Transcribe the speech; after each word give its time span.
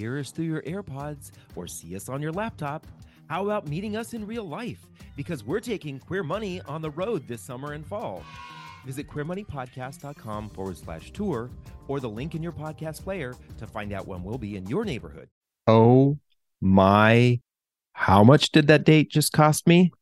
hear 0.00 0.18
us 0.18 0.30
through 0.30 0.46
your 0.46 0.62
AirPods 0.62 1.30
or 1.54 1.66
see 1.66 1.94
us 1.94 2.08
on 2.08 2.22
your 2.22 2.32
laptop, 2.32 2.86
how 3.28 3.44
about 3.44 3.68
meeting 3.68 3.96
us 3.96 4.14
in 4.14 4.26
real 4.26 4.44
life? 4.44 4.86
Because 5.14 5.44
we're 5.44 5.60
taking 5.60 5.98
Queer 5.98 6.22
Money 6.22 6.62
on 6.62 6.80
the 6.80 6.90
road 6.90 7.28
this 7.28 7.42
summer 7.42 7.74
and 7.74 7.86
fall. 7.86 8.24
Visit 8.86 9.08
queermoneypodcast.com 9.08 10.48
forward 10.50 10.78
slash 10.78 11.10
tour 11.10 11.50
or 11.86 12.00
the 12.00 12.08
link 12.08 12.34
in 12.34 12.42
your 12.42 12.52
podcast 12.52 13.04
player 13.04 13.34
to 13.58 13.66
find 13.66 13.92
out 13.92 14.08
when 14.08 14.24
we'll 14.24 14.38
be 14.38 14.56
in 14.56 14.66
your 14.66 14.86
neighborhood. 14.86 15.28
Oh 15.66 16.18
my, 16.62 17.40
how 17.92 18.24
much 18.24 18.52
did 18.52 18.68
that 18.68 18.84
date 18.84 19.10
just 19.10 19.32
cost 19.32 19.66
me? 19.66 19.92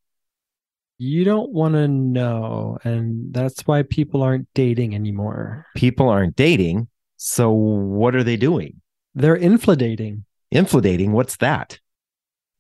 You 0.99 1.25
don't 1.25 1.51
want 1.51 1.75
to 1.75 1.89
know. 1.89 2.79
And 2.85 3.35
that's 3.35 3.67
why 3.67 3.83
people 3.83 4.23
aren't 4.23 4.47
dating 4.55 4.95
anymore. 4.95 5.67
People 5.77 6.09
aren't 6.09 6.37
dating. 6.37 6.87
So 7.17 7.51
what 7.51 8.15
are 8.15 8.23
they 8.23 8.37
doing? 8.37 8.81
They're 9.19 9.37
infladating. 9.37 10.23
Infladating? 10.55 11.11
What's 11.11 11.39
that? 11.39 11.81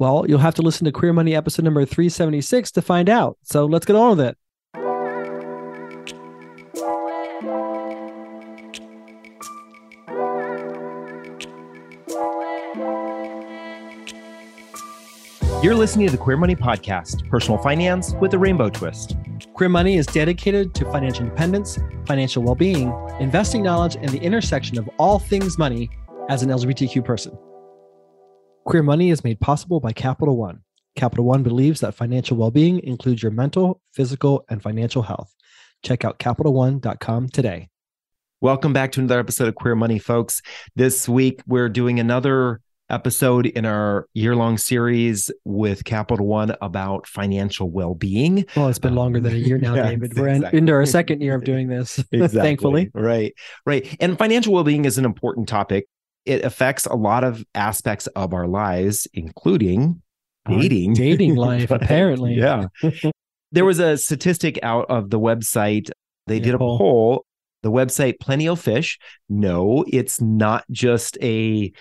Well, 0.01 0.27
you'll 0.29 0.41
have 0.41 0.57
to 0.57 0.63
listen 0.63 0.87
to 0.87 0.93
Queer 0.93 1.13
Money 1.13 1.37
episode 1.37 1.65
number 1.65 1.85
376 1.85 2.73
to 2.73 2.83
find 2.83 3.09
out. 3.09 3.39
So 3.45 3.65
let's 3.65 3.87
get 3.87 3.95
on 3.95 4.17
with 4.17 4.27
it. 4.27 4.37
You're 15.63 15.77
listening 15.77 16.07
to 16.07 16.13
the 16.13 16.19
Queer 16.21 16.37
Money 16.37 16.57
Podcast, 16.57 17.29
personal 17.31 17.59
finance 17.59 18.15
with 18.15 18.35
a 18.35 18.39
rainbow 18.39 18.69
twist. 18.69 19.17
Queer 19.55 19.69
Money 19.69 19.97
is 19.97 20.07
dedicated 20.07 20.75
to 20.75 20.85
financial 20.91 21.25
independence, 21.25 21.79
financial 22.05 22.43
well 22.43 22.57
being, 22.57 22.93
investing 23.21 23.63
knowledge, 23.63 23.95
and 23.95 24.09
the 24.09 24.19
intersection 24.19 24.77
of 24.77 24.91
all 24.99 25.21
things 25.21 25.57
money 25.57 25.89
as 26.29 26.43
an 26.43 26.51
LGBTQ 26.51 27.05
person. 27.05 27.37
Queer 28.65 28.83
Money 28.83 29.11
is 29.11 29.25
made 29.25 29.41
possible 29.41 29.81
by 29.81 29.93
Capital 29.93 30.37
One. 30.37 30.61
Capital 30.95 31.25
One 31.25 31.43
believes 31.43 31.81
that 31.81 31.95
financial 31.95 32.37
well 32.37 32.51
being 32.51 32.81
includes 32.81 33.23
your 33.23 33.33
mental, 33.33 33.81
physical, 33.93 34.45
and 34.51 34.63
financial 34.63 35.03
health. 35.03 35.35
Check 35.83 36.05
out 36.05 36.19
CapitalOne.com 36.19 37.29
today. 37.31 37.69
Welcome 38.41 38.73
back 38.73 38.93
to 38.93 39.01
another 39.01 39.21
episode 39.21 39.49
of 39.49 39.55
Queer 39.55 39.75
Money, 39.75 39.99
folks. 39.99 40.43
This 40.77 41.09
week, 41.09 41.41
we're 41.47 41.69
doing 41.69 41.99
another 41.99 42.61
episode 42.91 43.47
in 43.47 43.65
our 43.65 44.07
year 44.15 44.35
long 44.35 44.59
series 44.59 45.31
with 45.45 45.85
Capital 45.85 46.27
One 46.27 46.55
about 46.61 47.07
financial 47.07 47.71
well 47.71 47.95
being. 47.95 48.45
Well, 48.57 48.69
it's 48.69 48.79
been 48.79 48.95
longer 48.95 49.21
than 49.21 49.35
a 49.35 49.39
year 49.39 49.59
now, 49.59 49.75
yes, 49.77 49.89
David. 49.89 50.17
We're 50.17 50.29
exactly. 50.29 50.59
into 50.59 50.73
our 50.73 50.87
second 50.87 51.21
year 51.21 51.35
of 51.35 51.45
doing 51.45 51.69
this, 51.69 51.99
exactly. 52.13 52.41
thankfully. 52.41 52.91
Right, 52.95 53.35
right. 53.67 53.97
And 54.01 54.19
financial 54.19 54.53
well 54.53 54.65
being 54.65 54.85
is 54.85 54.99
an 54.99 55.05
important 55.05 55.49
topic. 55.49 55.87
It 56.25 56.45
affects 56.45 56.87
a 56.87 56.95
lot 56.95 57.25
of 57.25 57.45
aspects 57.55 58.07
of 58.09 58.35
our 58.35 58.47
lives, 58.47 59.07
including 59.15 60.03
dating. 60.49 60.91
Our 60.91 60.95
dating 60.95 61.35
life, 61.37 61.71
apparently. 61.71 62.35
Yeah. 62.35 62.67
there 63.53 63.65
was 63.65 63.79
a 63.79 63.97
statistic 63.97 64.59
out 64.63 64.87
of 64.89 65.11
the 65.11 65.19
website. 65.19 65.91
They 66.27 66.37
yeah, 66.37 66.43
did 66.43 66.55
a 66.55 66.59
poll. 66.59 66.79
poll. 66.79 67.25
The 67.63 67.73
website 67.73 68.21
Plenty 68.21 68.49
of 68.49 68.61
Fish. 68.61 68.99
No, 69.29 69.85
it's 69.89 70.21
not 70.21 70.65
just 70.71 71.19
a 71.21 71.73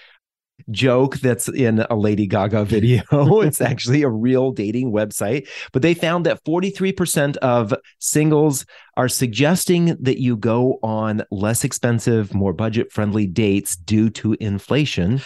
joke 0.72 1.18
that's 1.18 1.48
in 1.48 1.80
a 1.90 1.96
Lady 1.96 2.28
Gaga 2.28 2.66
video. 2.66 3.02
it's 3.42 3.62
actually 3.62 4.04
a 4.04 4.10
real 4.10 4.52
dating 4.52 4.92
website. 4.92 5.48
But 5.72 5.82
they 5.82 5.94
found 5.94 6.26
that 6.26 6.44
43% 6.44 7.38
of 7.38 7.74
singles 8.00 8.66
are 8.96 9.10
suggesting 9.10 9.98
that 10.02 10.20
you 10.20 10.38
go 10.38 10.80
on 10.84 11.24
less 11.32 11.64
expensive, 11.64 12.34
more 12.34 12.54
budget 12.54 12.92
friendly 12.92 13.28
dates 13.28 13.76
due 13.76 14.10
to 14.12 14.36
inflation. 14.40 15.22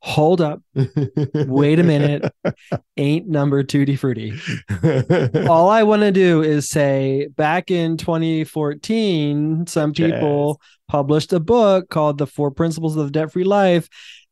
Hold 0.00 0.40
up. 0.40 0.62
Wait 1.34 1.80
a 1.80 1.82
minute. 1.82 2.32
Ain't 2.96 3.26
number 3.26 3.64
tutti 3.64 3.96
frutti. 3.96 4.34
All 5.48 5.68
I 5.68 5.82
want 5.82 6.02
to 6.02 6.12
do 6.12 6.42
is 6.42 6.68
say 6.68 7.26
back 7.34 7.72
in 7.72 7.96
2014, 7.96 9.66
some 9.66 9.92
people 9.92 10.60
yes. 10.60 10.70
published 10.88 11.32
a 11.32 11.40
book 11.40 11.88
called 11.88 12.18
The 12.18 12.26
Four 12.26 12.52
Principles 12.52 12.96
of 12.96 13.06
the 13.06 13.10
Debt 13.10 13.32
Free 13.32 13.42
Life 13.42 13.88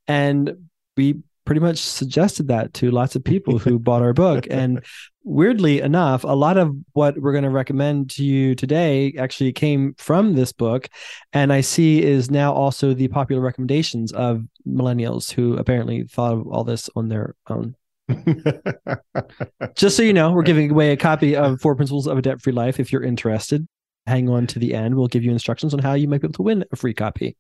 and 0.07 0.69
we 0.97 1.23
pretty 1.45 1.61
much 1.61 1.79
suggested 1.79 2.49
that 2.49 2.73
to 2.75 2.91
lots 2.91 3.17
of 3.17 3.25
people 3.25 3.59
who 3.59 3.79
bought 3.79 4.03
our 4.03 4.13
book. 4.13 4.47
And 4.55 4.85
weirdly 5.25 5.81
enough, 5.81 6.25
a 6.25 6.37
lot 6.37 6.57
of 6.57 6.75
what 6.93 7.19
we're 7.19 7.33
going 7.33 7.45
to 7.45 7.51
recommend 7.51 8.11
to 8.11 8.25
you 8.25 8.55
today 8.55 9.15
actually 9.19 9.53
came 9.53 9.95
from 9.99 10.35
this 10.35 10.53
book. 10.53 10.89
And 11.33 11.53
I 11.53 11.61
see 11.61 12.03
is 12.03 12.31
now 12.31 12.53
also 12.53 12.95
the 12.95 13.09
popular 13.09 13.43
recommendations 13.43 14.13
of 14.13 14.45
millennials 14.67 15.31
who 15.31 15.57
apparently 15.57 16.05
thought 16.05 16.35
of 16.35 16.47
all 16.47 16.65
this 16.65 16.89
on 16.97 17.09
their 17.09 17.35
own. 17.49 17.75
Just 19.75 19.97
so 19.97 20.03
you 20.03 20.13
know, 20.13 20.33
we're 20.33 20.43
giving 20.43 20.71
away 20.71 20.93
a 20.93 20.97
copy 20.97 21.35
of 21.37 21.61
Four 21.61 21.75
Principles 21.75 22.07
of 22.07 22.19
a 22.19 22.23
Debt 22.23 22.41
Free 22.41 22.53
Life 22.53 22.79
if 22.79 22.93
you're 22.93 23.03
interested 23.03 23.67
hang 24.07 24.29
on 24.29 24.47
to 24.49 24.59
the 24.59 24.75
end. 24.75 24.97
We'll 24.97 25.09
give 25.09 25.25
you 25.25 25.31
instructions 25.31 25.73
on 25.73 25.81
how 25.81 25.95
you 25.95 26.09
might 26.09 26.21
be 26.21 26.27
able 26.27 26.35
to 26.35 26.43
win 26.43 26.65
a 26.73 26.77
free 26.77 26.95
copy. 26.95 27.37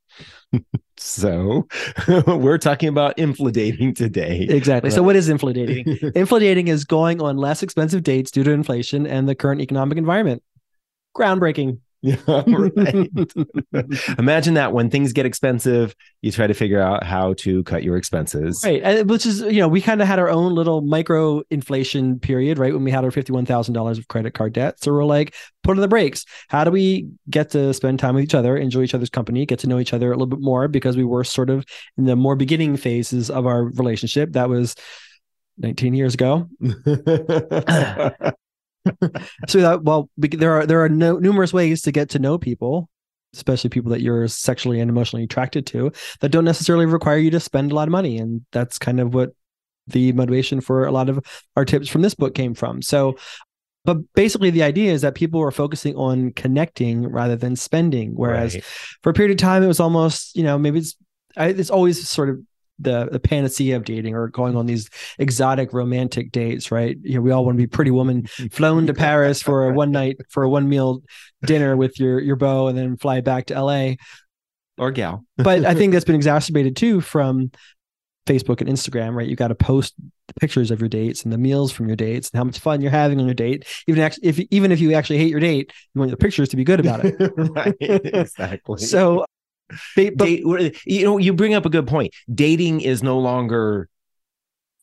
so 0.96 1.66
we're 2.26 2.58
talking 2.58 2.88
about 2.88 3.16
infladating 3.16 3.94
today. 3.94 4.46
Exactly. 4.48 4.90
So 4.90 5.02
what 5.02 5.16
is 5.16 5.28
infladating? 5.28 5.84
infladating 6.14 6.68
is 6.68 6.84
going 6.84 7.20
on 7.20 7.36
less 7.36 7.62
expensive 7.62 8.02
dates 8.02 8.30
due 8.30 8.44
to 8.44 8.50
inflation 8.50 9.06
and 9.06 9.28
the 9.28 9.34
current 9.34 9.60
economic 9.60 9.98
environment. 9.98 10.42
Groundbreaking. 11.16 11.78
Yeah, 12.26 12.42
right. 12.46 13.08
Imagine 14.18 14.54
that 14.54 14.74
when 14.74 14.90
things 14.90 15.14
get 15.14 15.24
expensive, 15.24 15.94
you 16.20 16.30
try 16.30 16.46
to 16.46 16.52
figure 16.52 16.78
out 16.80 17.02
how 17.02 17.32
to 17.38 17.62
cut 17.64 17.82
your 17.82 17.96
expenses. 17.96 18.60
Right. 18.62 18.82
And, 18.82 19.08
which 19.08 19.24
is, 19.24 19.40
you 19.40 19.60
know, 19.60 19.68
we 19.68 19.80
kind 19.80 20.02
of 20.02 20.06
had 20.06 20.18
our 20.18 20.28
own 20.28 20.54
little 20.54 20.82
micro 20.82 21.42
inflation 21.50 22.18
period, 22.20 22.58
right? 22.58 22.74
When 22.74 22.84
we 22.84 22.90
had 22.90 23.04
our 23.04 23.10
$51,000 23.10 23.98
of 23.98 24.08
credit 24.08 24.34
card 24.34 24.52
debt. 24.52 24.82
So 24.84 24.92
we're 24.92 25.04
like, 25.04 25.34
put 25.62 25.78
on 25.78 25.80
the 25.80 25.88
brakes. 25.88 26.26
How 26.48 26.62
do 26.62 26.70
we 26.70 27.08
get 27.30 27.50
to 27.52 27.72
spend 27.72 27.98
time 28.00 28.16
with 28.16 28.24
each 28.24 28.34
other, 28.34 28.54
enjoy 28.54 28.82
each 28.82 28.94
other's 28.94 29.08
company, 29.08 29.46
get 29.46 29.60
to 29.60 29.66
know 29.66 29.78
each 29.78 29.94
other 29.94 30.08
a 30.08 30.14
little 30.14 30.26
bit 30.26 30.42
more? 30.42 30.68
Because 30.68 30.98
we 30.98 31.04
were 31.04 31.24
sort 31.24 31.48
of 31.48 31.64
in 31.96 32.04
the 32.04 32.16
more 32.16 32.36
beginning 32.36 32.76
phases 32.76 33.30
of 33.30 33.46
our 33.46 33.64
relationship. 33.64 34.32
That 34.32 34.50
was 34.50 34.74
19 35.56 35.94
years 35.94 36.12
ago. 36.12 36.50
so 39.48 39.60
that 39.60 39.82
well 39.82 40.10
there 40.16 40.52
are 40.52 40.66
there 40.66 40.82
are 40.82 40.88
no, 40.88 41.18
numerous 41.18 41.52
ways 41.52 41.82
to 41.82 41.92
get 41.92 42.10
to 42.10 42.18
know 42.18 42.38
people 42.38 42.88
especially 43.34 43.70
people 43.70 43.90
that 43.90 44.00
you're 44.00 44.28
sexually 44.28 44.80
and 44.80 44.88
emotionally 44.88 45.24
attracted 45.24 45.66
to 45.66 45.90
that 46.20 46.30
don't 46.30 46.44
necessarily 46.44 46.86
require 46.86 47.18
you 47.18 47.30
to 47.30 47.40
spend 47.40 47.72
a 47.72 47.74
lot 47.74 47.88
of 47.88 47.92
money 47.92 48.18
and 48.18 48.44
that's 48.52 48.78
kind 48.78 49.00
of 49.00 49.14
what 49.14 49.30
the 49.86 50.12
motivation 50.12 50.60
for 50.60 50.86
a 50.86 50.92
lot 50.92 51.08
of 51.08 51.18
our 51.56 51.64
tips 51.64 51.88
from 51.88 52.02
this 52.02 52.14
book 52.14 52.34
came 52.34 52.54
from 52.54 52.80
so 52.80 53.16
but 53.84 53.98
basically 54.14 54.50
the 54.50 54.62
idea 54.62 54.92
is 54.92 55.02
that 55.02 55.14
people 55.14 55.40
were 55.40 55.50
focusing 55.50 55.94
on 55.96 56.32
connecting 56.32 57.06
rather 57.06 57.36
than 57.36 57.56
spending 57.56 58.12
whereas 58.14 58.54
right. 58.54 58.64
for 59.02 59.10
a 59.10 59.12
period 59.12 59.32
of 59.32 59.38
time 59.38 59.62
it 59.62 59.66
was 59.68 59.80
almost 59.80 60.34
you 60.36 60.42
know 60.42 60.58
maybe 60.58 60.78
it's 60.78 60.96
it's 61.36 61.70
always 61.70 62.08
sort 62.08 62.28
of 62.28 62.38
the 62.78 63.08
the 63.10 63.20
panacea 63.20 63.76
of 63.76 63.84
dating 63.84 64.14
or 64.14 64.28
going 64.28 64.56
on 64.56 64.66
these 64.66 64.90
exotic 65.18 65.72
romantic 65.72 66.32
dates, 66.32 66.70
right? 66.70 66.96
You 67.02 67.16
know, 67.16 67.20
we 67.20 67.30
all 67.30 67.44
want 67.44 67.56
to 67.56 67.62
be 67.62 67.66
pretty 67.66 67.90
woman 67.90 68.26
flown 68.50 68.86
to 68.86 68.94
Paris 68.94 69.42
for 69.42 69.68
a 69.68 69.72
one 69.72 69.90
night 69.90 70.16
for 70.28 70.42
a 70.42 70.48
one 70.48 70.68
meal 70.68 71.02
dinner 71.44 71.76
with 71.76 71.98
your 72.00 72.20
your 72.20 72.36
beau 72.36 72.68
and 72.68 72.76
then 72.76 72.96
fly 72.96 73.20
back 73.20 73.46
to 73.46 73.60
LA 73.60 73.94
or 74.76 74.90
gal. 74.90 75.24
but 75.36 75.64
I 75.64 75.74
think 75.74 75.92
that's 75.92 76.04
been 76.04 76.16
exacerbated 76.16 76.76
too 76.76 77.00
from 77.00 77.50
Facebook 78.26 78.60
and 78.60 78.70
Instagram, 78.70 79.14
right? 79.14 79.28
You 79.28 79.36
got 79.36 79.48
to 79.48 79.54
post 79.54 79.94
the 80.28 80.34
pictures 80.34 80.70
of 80.70 80.80
your 80.80 80.88
dates 80.88 81.24
and 81.24 81.32
the 81.32 81.38
meals 81.38 81.72
from 81.72 81.86
your 81.86 81.96
dates 81.96 82.30
and 82.30 82.38
how 82.38 82.44
much 82.44 82.58
fun 82.58 82.80
you're 82.80 82.90
having 82.90 83.20
on 83.20 83.26
your 83.26 83.34
date. 83.34 83.66
Even 83.86 84.02
actually, 84.02 84.28
if 84.28 84.38
even 84.50 84.72
if 84.72 84.80
you 84.80 84.94
actually 84.94 85.18
hate 85.18 85.30
your 85.30 85.40
date, 85.40 85.72
you 85.94 85.98
want 85.98 86.10
the 86.10 86.16
pictures 86.16 86.48
to 86.50 86.56
be 86.56 86.64
good 86.64 86.80
about 86.80 87.04
it. 87.04 87.14
right, 87.36 87.74
exactly. 87.80 88.78
so 88.84 89.24
but, 89.96 90.16
Date, 90.16 90.44
you 90.84 91.04
know, 91.04 91.18
you 91.18 91.32
bring 91.32 91.54
up 91.54 91.66
a 91.66 91.70
good 91.70 91.86
point. 91.86 92.14
Dating 92.32 92.80
is 92.80 93.02
no 93.02 93.18
longer 93.18 93.88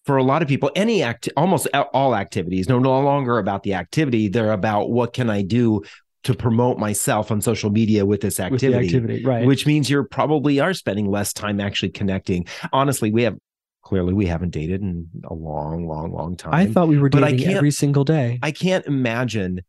for 0.06 0.18
a 0.18 0.24
lot 0.24 0.42
of 0.42 0.48
people 0.48 0.72
any 0.76 1.04
act 1.04 1.30
almost 1.38 1.68
all 1.94 2.16
activities 2.16 2.68
no 2.68 2.80
no 2.80 3.00
longer 3.02 3.38
about 3.38 3.62
the 3.62 3.76
activity 3.76 4.28
they're 4.28 4.52
about 4.52 4.90
what 4.90 5.14
can 5.14 5.30
i 5.30 5.44
do 5.44 5.80
to 6.24 6.34
promote 6.36 6.78
myself 6.78 7.32
on 7.32 7.42
social 7.42 7.72
media 7.72 8.06
with 8.06 8.22
this 8.22 8.40
activity, 8.40 8.68
with 8.78 8.86
activity 8.86 9.26
right. 9.26 9.46
which 9.46 9.66
means 9.66 9.90
you're 9.90 10.04
probably 10.04 10.60
are 10.60 10.74
spending 10.74 11.10
less 11.10 11.34
time 11.34 11.60
actually 11.60 11.90
connecting. 11.90 12.46
Honestly 12.72 13.12
we 13.12 13.24
have 13.24 13.38
clearly 13.82 14.14
we 14.14 14.28
haven't 14.28 14.52
dated 14.52 14.82
in 14.82 15.08
a 15.24 15.34
long 15.34 15.88
long 15.88 16.12
long 16.12 16.38
time 16.38 16.54
i 16.54 16.68
thought 16.68 16.88
we 16.88 17.00
were 17.00 17.10
dating 17.10 17.54
every 17.54 17.72
single 17.72 18.04
day. 18.04 18.40
I 18.44 18.52
can't 18.52 18.86
imagine 18.86 19.62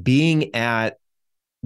being 0.00 0.54
at 0.54 0.98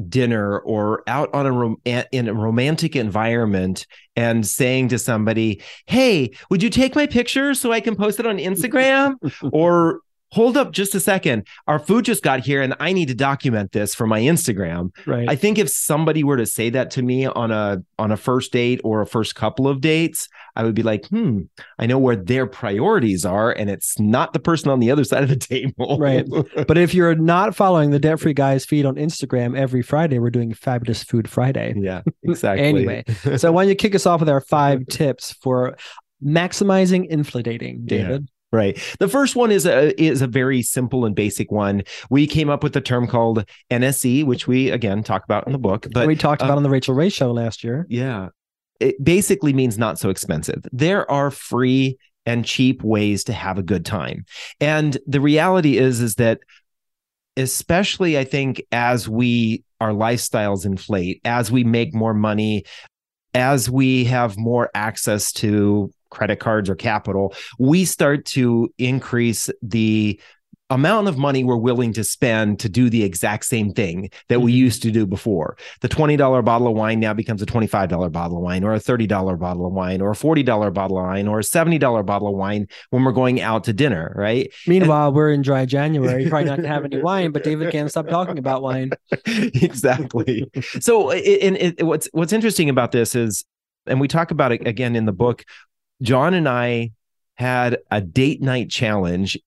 dinner 0.09 0.59
or 0.61 1.03
out 1.07 1.33
on 1.35 1.47
a 1.47 1.53
rom- 1.53 1.81
in 1.85 2.29
a 2.29 2.35
romantic 2.35 2.97
environment 2.97 3.87
and 4.17 4.47
saying 4.47 4.89
to 4.89 4.99
somebody, 4.99 5.63
"Hey, 5.87 6.31
would 6.51 6.63
you 6.63 6.71
take 6.71 6.95
my 6.95 7.07
picture 7.07 7.55
so 7.55 7.73
I 7.73 7.81
can 7.81 7.97
post 7.97 8.21
it 8.21 8.27
on 8.27 8.39
Instagram?" 8.39 9.17
or 9.53 10.01
hold 10.33 10.57
up 10.57 10.73
just 10.73 10.95
a 10.95 11.01
second. 11.01 11.47
Our 11.67 11.79
food 11.79 12.05
just 12.05 12.23
got 12.23 12.41
here 12.41 12.63
and 12.63 12.75
I 12.81 12.93
need 12.93 13.09
to 13.09 13.15
document 13.15 13.73
this 13.73 13.95
for 13.95 14.07
my 14.07 14.21
Instagram. 14.21 14.91
Right. 15.07 15.29
I 15.29 15.37
think 15.37 15.59
if 15.59 15.69
somebody 15.69 16.23
were 16.23 16.37
to 16.37 16.47
say 16.47 16.71
that 16.71 16.91
to 16.93 17.03
me 17.03 17.27
on 17.27 17.51
a 17.51 17.83
on 17.99 18.13
a 18.13 18.17
first 18.17 18.53
date 18.53 18.81
or 18.85 19.01
a 19.01 19.07
first 19.07 19.35
couple 19.35 19.67
of 19.67 19.81
dates, 19.81 20.29
I 20.57 20.65
would 20.65 20.75
be 20.75 20.83
like, 20.83 21.07
"Hmm, 21.09 21.43
I 21.79 21.87
know 21.87 21.99
where 21.99 22.17
their 22.17 22.47
priorities 22.47 23.25
are 23.25 23.51
and 23.53 23.69
it's 23.71 23.99
not 23.99 24.33
the 24.33 24.41
person 24.41 24.71
on 24.71 24.81
the 24.81 24.91
other 24.91 25.05
side 25.11 25.23
of 25.23 25.29
the 25.29 25.37
table." 25.37 25.99
Right. 25.99 26.27
but 26.67 26.79
if 26.79 26.95
you're 26.95 27.15
not 27.15 27.55
following 27.55 27.91
the 27.91 27.99
Debt 27.99 28.21
Free 28.21 28.35
Guys 28.35 28.65
feed 28.65 28.87
on 28.87 28.97
Instagram 28.97 29.57
every 29.59 29.83
Friday, 29.83 30.19
we're 30.19 30.31
doing 30.31 30.55
Fabulous 30.55 31.03
Food 31.03 31.29
Friday. 31.29 31.75
yeah, 31.77 32.03
exactly. 32.23 32.65
Anyway, 32.67 33.05
so 33.37 33.53
why 33.53 33.63
don't 33.63 33.69
you 33.71 33.75
kick 33.75 33.95
us 33.95 34.07
off 34.07 34.21
with 34.21 34.29
our 34.29 34.41
five 34.41 34.87
tips 34.91 35.33
for 35.43 35.77
maximizing 36.25 37.07
inflating, 37.09 37.83
David? 37.85 38.29
Right. 38.53 38.77
The 38.99 39.07
first 39.07 39.37
one 39.37 39.53
is 39.53 39.65
a 39.65 40.01
is 40.01 40.23
a 40.23 40.27
very 40.27 40.63
simple 40.63 41.05
and 41.05 41.15
basic 41.15 41.53
one. 41.53 41.85
We 42.11 42.27
came 42.27 42.51
up 42.51 42.65
with 42.65 42.73
the 42.73 42.81
term 42.81 43.07
called 43.07 43.45
NSE, 43.71 44.25
which 44.25 44.49
we 44.49 44.71
again 44.71 45.05
talk 45.05 45.23
about 45.25 45.47
in 45.47 45.53
the 45.53 45.59
book. 45.59 45.87
But 45.93 46.09
we 46.09 46.17
talked 46.17 46.43
uh, 46.43 46.47
about 46.47 46.57
on 46.57 46.65
the 46.65 46.71
Rachael 46.71 46.95
Ray 46.95 47.11
show 47.11 47.31
last 47.31 47.63
year. 47.63 47.87
Yeah. 47.89 48.29
It 48.81 49.03
basically 49.03 49.53
means 49.53 49.79
not 49.79 49.99
so 49.99 50.11
expensive. 50.11 50.65
There 50.73 51.09
are 51.09 51.31
free 51.31 51.99
and 52.27 52.45
cheap 52.45 52.83
ways 52.83 53.25
to 53.25 53.33
have 53.33 53.59
a 53.59 53.63
good 53.63 53.85
time. 53.85 54.25
And 54.61 54.99
the 55.07 55.21
reality 55.21 55.79
is 55.79 56.01
is 56.01 56.17
that 56.17 56.41
especially 57.37 58.19
I 58.19 58.25
think 58.25 58.63
as 58.73 59.09
we 59.09 59.63
our 59.81 59.93
lifestyles 59.93 60.67
inflate, 60.67 61.21
as 61.25 61.51
we 61.51 61.65
make 61.65 61.95
more 61.95 62.15
money, 62.15 62.65
as 63.33 63.71
we 63.71 64.05
have 64.05 64.37
more 64.37 64.71
access 64.75 65.33
to 65.33 65.93
credit 66.11 66.37
cards 66.41 66.69
or 66.69 66.75
capital, 66.75 67.35
we 67.59 67.85
start 67.85 68.25
to 68.27 68.73
increase 68.79 69.49
the 69.63 70.21
amount 70.73 71.09
of 71.09 71.19
money 71.19 71.43
we're 71.43 71.57
willing 71.57 71.93
to 71.93 72.05
spend 72.05 72.61
to 72.61 72.69
do 72.69 72.89
the 72.89 73.03
exact 73.03 73.45
same 73.45 73.73
thing 73.73 74.09
that 74.29 74.41
we 74.41 74.53
Mhm. 74.53 74.57
used 74.57 74.83
to 74.85 74.93
do 74.93 75.05
before. 75.05 75.57
The 75.81 75.89
$20 75.89 76.43
bottle 76.43 76.69
of 76.69 76.77
wine 76.77 77.01
now 77.01 77.13
becomes 77.13 77.43
a 77.43 77.47
$25 77.47 78.09
bottle 78.13 78.37
of 78.37 78.43
wine 78.45 78.63
or 78.63 78.73
a 78.75 78.79
$30 78.79 79.37
bottle 79.37 79.67
of 79.67 79.73
wine 79.73 80.01
or 80.01 80.13
a 80.13 80.15
$40 80.15 80.71
bottle 80.71 80.97
of 80.99 81.03
wine 81.07 81.27
or 81.27 81.41
a 81.41 81.43
$70 81.43 82.05
bottle 82.05 82.29
of 82.29 82.35
wine 82.37 82.69
when 82.91 83.03
we're 83.03 83.11
going 83.11 83.41
out 83.41 83.65
to 83.65 83.73
dinner, 83.73 84.13
right? 84.15 84.49
Meanwhile, 84.69 85.13
we're 85.13 85.33
in 85.33 85.43
dry 85.43 85.65
January, 85.65 86.29
probably 86.29 86.49
not 86.49 86.59
gonna 86.59 86.69
have 86.69 86.85
any 86.85 86.99
wine, 87.03 87.33
but 87.33 87.43
David 87.43 87.73
can't 87.73 87.91
stop 87.91 88.07
talking 88.07 88.39
about 88.39 88.63
wine. 88.63 88.91
exactly. 89.27 90.49
So, 90.81 91.11
it, 91.11 91.43
and 91.43 91.57
it, 91.57 91.83
what's 91.85 92.09
what's 92.13 92.33
interesting 92.33 92.69
about 92.69 92.93
this 92.93 93.15
is, 93.17 93.45
and 93.87 94.01
we 94.01 94.09
talk 94.09 94.31
about 94.31 94.53
it 94.53 94.67
again 94.67 94.95
in 94.95 95.05
the 95.07 95.13
book. 95.13 95.45
John 96.03 96.35
and 96.35 96.49
I 96.49 96.93
had 97.37 97.79
a 97.91 98.01
date 98.01 98.43
night 98.43 98.71
challenge, 98.71 99.39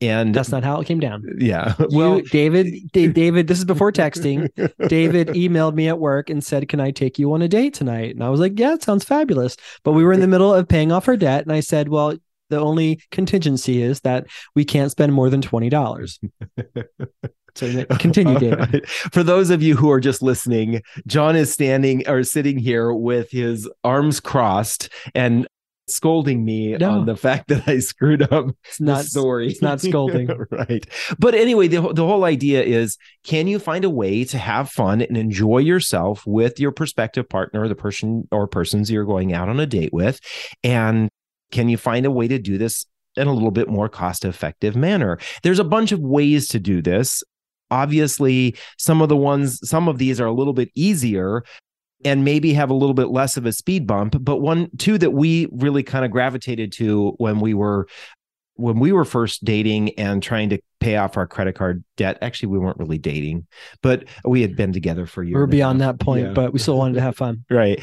and 0.00 0.34
That's 0.34 0.50
not 0.50 0.64
how 0.64 0.80
it 0.80 0.86
came 0.86 1.00
down. 1.00 1.24
yeah. 1.38 1.74
You, 1.78 1.86
Well, 1.90 2.20
David, 2.20 2.72
Da- 2.92 3.08
David, 3.12 3.48
this 3.48 3.58
is 3.58 3.64
before 3.64 3.92
texting. 3.92 4.48
David 4.88 5.28
emailed 5.34 5.74
me 5.74 5.88
at 5.88 5.98
work 5.98 6.30
and 6.30 6.42
said, 6.42 6.68
"Can 6.68 6.80
I 6.80 6.90
take 6.90 7.18
you 7.18 7.32
on 7.34 7.42
a 7.42 7.48
date 7.48 7.74
tonight?" 7.74 8.14
And 8.14 8.22
I 8.24 8.28
was 8.30 8.40
like, 8.40 8.58
"Yeah, 8.58 8.74
it 8.74 8.82
sounds 8.82 9.04
fabulous." 9.04 9.56
But 9.84 9.92
we 9.92 10.04
were 10.04 10.12
in 10.12 10.20
the 10.20 10.26
middle 10.28 10.54
of 10.54 10.68
paying 10.68 10.90
off 10.92 11.08
our 11.08 11.16
debt, 11.16 11.42
and 11.42 11.52
I 11.52 11.60
said, 11.60 11.88
"Well, 11.88 12.16
the 12.48 12.58
only 12.60 13.00
contingency 13.10 13.82
is 13.82 14.00
that 14.00 14.26
we 14.54 14.64
can't 14.64 14.90
spend 14.90 15.12
more 15.12 15.28
than 15.30 15.42
twenty 15.42 15.68
dollars." 15.68 16.18
So 17.56 17.84
continue, 17.98 18.38
David. 18.38 18.58
right. 18.74 18.88
For 18.88 19.24
those 19.24 19.50
of 19.50 19.60
you 19.60 19.74
who 19.74 19.90
are 19.90 19.98
just 19.98 20.22
listening, 20.22 20.82
John 21.08 21.34
is 21.34 21.52
standing 21.52 22.08
or 22.08 22.22
sitting 22.22 22.56
here 22.58 22.92
with 22.92 23.32
his 23.32 23.68
arms 23.82 24.20
crossed 24.20 24.88
and 25.16 25.48
scolding 25.90 26.44
me 26.44 26.76
No. 26.76 26.90
on 27.00 27.06
the 27.06 27.16
fact 27.16 27.48
that 27.48 27.68
I 27.68 27.78
screwed 27.80 28.22
up 28.32 28.46
It's 28.64 28.80
not 28.80 29.04
story. 29.04 29.48
it's 29.48 29.62
not 29.62 29.80
scolding. 29.80 30.28
right. 30.50 30.86
But 31.18 31.34
anyway, 31.34 31.68
the, 31.68 31.80
the 31.92 32.06
whole 32.06 32.24
idea 32.24 32.62
is 32.62 32.96
can 33.24 33.46
you 33.48 33.58
find 33.58 33.84
a 33.84 33.90
way 33.90 34.24
to 34.24 34.38
have 34.38 34.70
fun 34.70 35.02
and 35.02 35.16
enjoy 35.16 35.58
yourself 35.58 36.22
with 36.26 36.58
your 36.60 36.72
prospective 36.72 37.28
partner, 37.28 37.68
the 37.68 37.74
person 37.74 38.26
or 38.32 38.46
persons 38.46 38.90
you're 38.90 39.04
going 39.04 39.32
out 39.32 39.48
on 39.48 39.60
a 39.60 39.66
date 39.66 39.92
with? 39.92 40.20
And 40.64 41.08
can 41.52 41.68
you 41.68 41.76
find 41.76 42.06
a 42.06 42.10
way 42.10 42.28
to 42.28 42.38
do 42.38 42.58
this 42.58 42.84
in 43.16 43.26
a 43.26 43.32
little 43.32 43.50
bit 43.50 43.68
more 43.68 43.88
cost 43.88 44.24
effective 44.24 44.76
manner? 44.76 45.18
There's 45.42 45.58
a 45.58 45.64
bunch 45.64 45.92
of 45.92 46.00
ways 46.00 46.46
to 46.48 46.60
do 46.60 46.80
this. 46.80 47.22
Obviously, 47.72 48.56
some 48.78 49.00
of 49.00 49.08
the 49.08 49.16
ones, 49.16 49.60
some 49.68 49.88
of 49.88 49.98
these 49.98 50.20
are 50.20 50.26
a 50.26 50.32
little 50.32 50.52
bit 50.52 50.70
easier 50.74 51.42
and 52.04 52.24
maybe 52.24 52.52
have 52.54 52.70
a 52.70 52.74
little 52.74 52.94
bit 52.94 53.08
less 53.08 53.36
of 53.36 53.46
a 53.46 53.52
speed 53.52 53.86
bump. 53.86 54.16
But 54.20 54.38
one, 54.38 54.70
two 54.78 54.98
that 54.98 55.10
we 55.12 55.48
really 55.52 55.82
kind 55.82 56.04
of 56.04 56.10
gravitated 56.10 56.72
to 56.72 57.14
when 57.18 57.40
we 57.40 57.54
were 57.54 57.86
when 58.54 58.78
we 58.78 58.92
were 58.92 59.06
first 59.06 59.42
dating 59.42 59.98
and 59.98 60.22
trying 60.22 60.50
to 60.50 60.58
pay 60.80 60.96
off 60.96 61.16
our 61.16 61.26
credit 61.26 61.54
card 61.54 61.82
debt. 61.96 62.18
Actually, 62.20 62.48
we 62.50 62.58
weren't 62.58 62.78
really 62.78 62.98
dating, 62.98 63.46
but 63.82 64.04
we 64.24 64.42
had 64.42 64.54
been 64.54 64.72
together 64.72 65.06
for 65.06 65.22
years. 65.22 65.34
We're 65.34 65.44
and 65.44 65.52
a 65.52 65.56
beyond 65.56 65.80
that 65.80 65.98
point, 65.98 66.26
Yeah. 66.26 66.32
but 66.34 66.52
we 66.52 66.58
still 66.58 66.76
wanted 66.76 66.94
to 66.94 67.00
have 67.00 67.16
fun. 67.16 67.44
Right. 67.50 67.82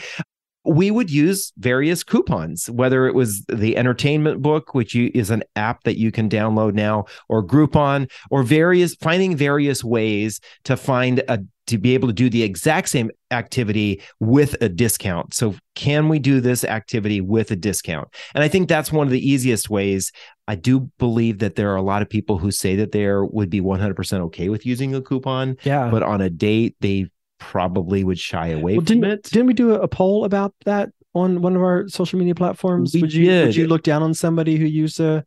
We 0.65 0.91
would 0.91 1.09
use 1.09 1.53
various 1.57 2.03
coupons, 2.03 2.69
whether 2.69 3.07
it 3.07 3.15
was 3.15 3.45
the 3.45 3.77
entertainment 3.77 4.41
book, 4.41 4.75
which 4.75 4.93
you, 4.93 5.09
is 5.13 5.29
an 5.29 5.43
app 5.55 5.83
that 5.85 5.97
you 5.97 6.11
can 6.11 6.29
download 6.29 6.73
now, 6.73 7.05
or 7.29 7.41
Groupon, 7.41 8.11
or 8.29 8.43
various 8.43 8.93
finding 8.95 9.37
various 9.37 9.81
ways 9.81 10.41
to 10.65 10.75
find 10.75 11.23
a 11.29 11.39
to 11.67 11.77
be 11.77 11.93
able 11.93 12.07
to 12.07 12.13
do 12.13 12.29
the 12.29 12.43
exact 12.43 12.89
same 12.89 13.11
activity 13.31 14.01
with 14.19 14.55
a 14.61 14.69
discount. 14.69 15.33
So, 15.33 15.55
can 15.75 16.09
we 16.09 16.19
do 16.19 16.41
this 16.41 16.63
activity 16.63 17.21
with 17.21 17.51
a 17.51 17.55
discount? 17.55 18.07
And 18.33 18.43
I 18.43 18.47
think 18.47 18.67
that's 18.67 18.91
one 18.91 19.05
of 19.07 19.11
the 19.11 19.25
easiest 19.29 19.69
ways. 19.69 20.11
I 20.47 20.55
do 20.55 20.89
believe 20.97 21.39
that 21.39 21.55
there 21.55 21.71
are 21.71 21.75
a 21.75 21.81
lot 21.81 22.01
of 22.01 22.09
people 22.09 22.37
who 22.37 22.51
say 22.51 22.75
that 22.77 22.91
they 22.93 23.07
would 23.13 23.49
be 23.49 23.61
100% 23.61 24.19
okay 24.21 24.49
with 24.49 24.65
using 24.65 24.95
a 24.95 25.01
coupon, 25.01 25.57
Yeah. 25.63 25.89
but 25.91 26.03
on 26.03 26.21
a 26.21 26.29
date, 26.29 26.75
they 26.79 27.09
probably 27.39 28.03
would 28.03 28.17
shy 28.19 28.47
away 28.47 28.73
Well, 28.77 28.85
from 28.85 29.01
didn't, 29.01 29.11
it. 29.11 29.23
didn't 29.23 29.47
we 29.47 29.53
do 29.53 29.73
a, 29.75 29.87
poll 29.87 30.25
about 30.25 30.53
that 30.65 30.89
on 31.13 31.41
one 31.41 31.55
of 31.55 31.61
our 31.61 31.87
social 31.87 32.17
media 32.17 32.33
platforms? 32.33 32.93
We 32.93 33.01
would 33.01 33.13
you 33.13 33.25
would 33.27 33.45
did. 33.45 33.55
you 33.55 33.67
look 33.67 33.83
down 33.83 34.01
on 34.03 34.13
somebody 34.13 34.55
who 34.55 34.65
used 34.65 34.99
a 34.99 35.23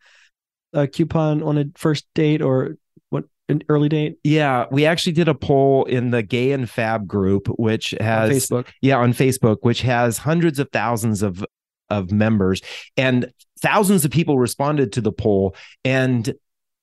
a 0.72 0.86
coupon 0.86 1.42
on 1.42 1.58
a 1.58 1.64
first 1.76 2.06
date 2.14 2.40
or 2.42 2.76
what 3.10 3.24
an 3.50 3.62
early 3.68 3.88
date 3.88 4.18
Yeah, 4.24 4.66
we 4.70 4.86
actually 4.86 5.12
did 5.12 5.28
a 5.28 5.34
poll 5.34 5.84
in 5.84 6.10
the 6.10 6.22
Gay 6.22 6.52
and 6.52 6.68
Fab 6.68 7.06
group, 7.06 7.48
which 7.58 7.94
on 8.00 8.04
has 8.06 8.30
Facebook? 8.30 8.68
yeah 8.80 8.96
on 8.96 9.12
Facebook, 9.12 9.58
which 9.62 9.82
has 9.82 10.18
hundreds 10.18 10.58
of 10.58 10.68
thousands 10.72 11.22
of 11.22 11.44
of 11.88 12.12
members, 12.12 12.62
and 12.96 13.32
thousands 13.60 14.04
of 14.04 14.10
people 14.10 14.38
responded 14.38 14.92
to 14.92 15.00
the 15.00 15.12
poll, 15.12 15.56
and 15.84 16.32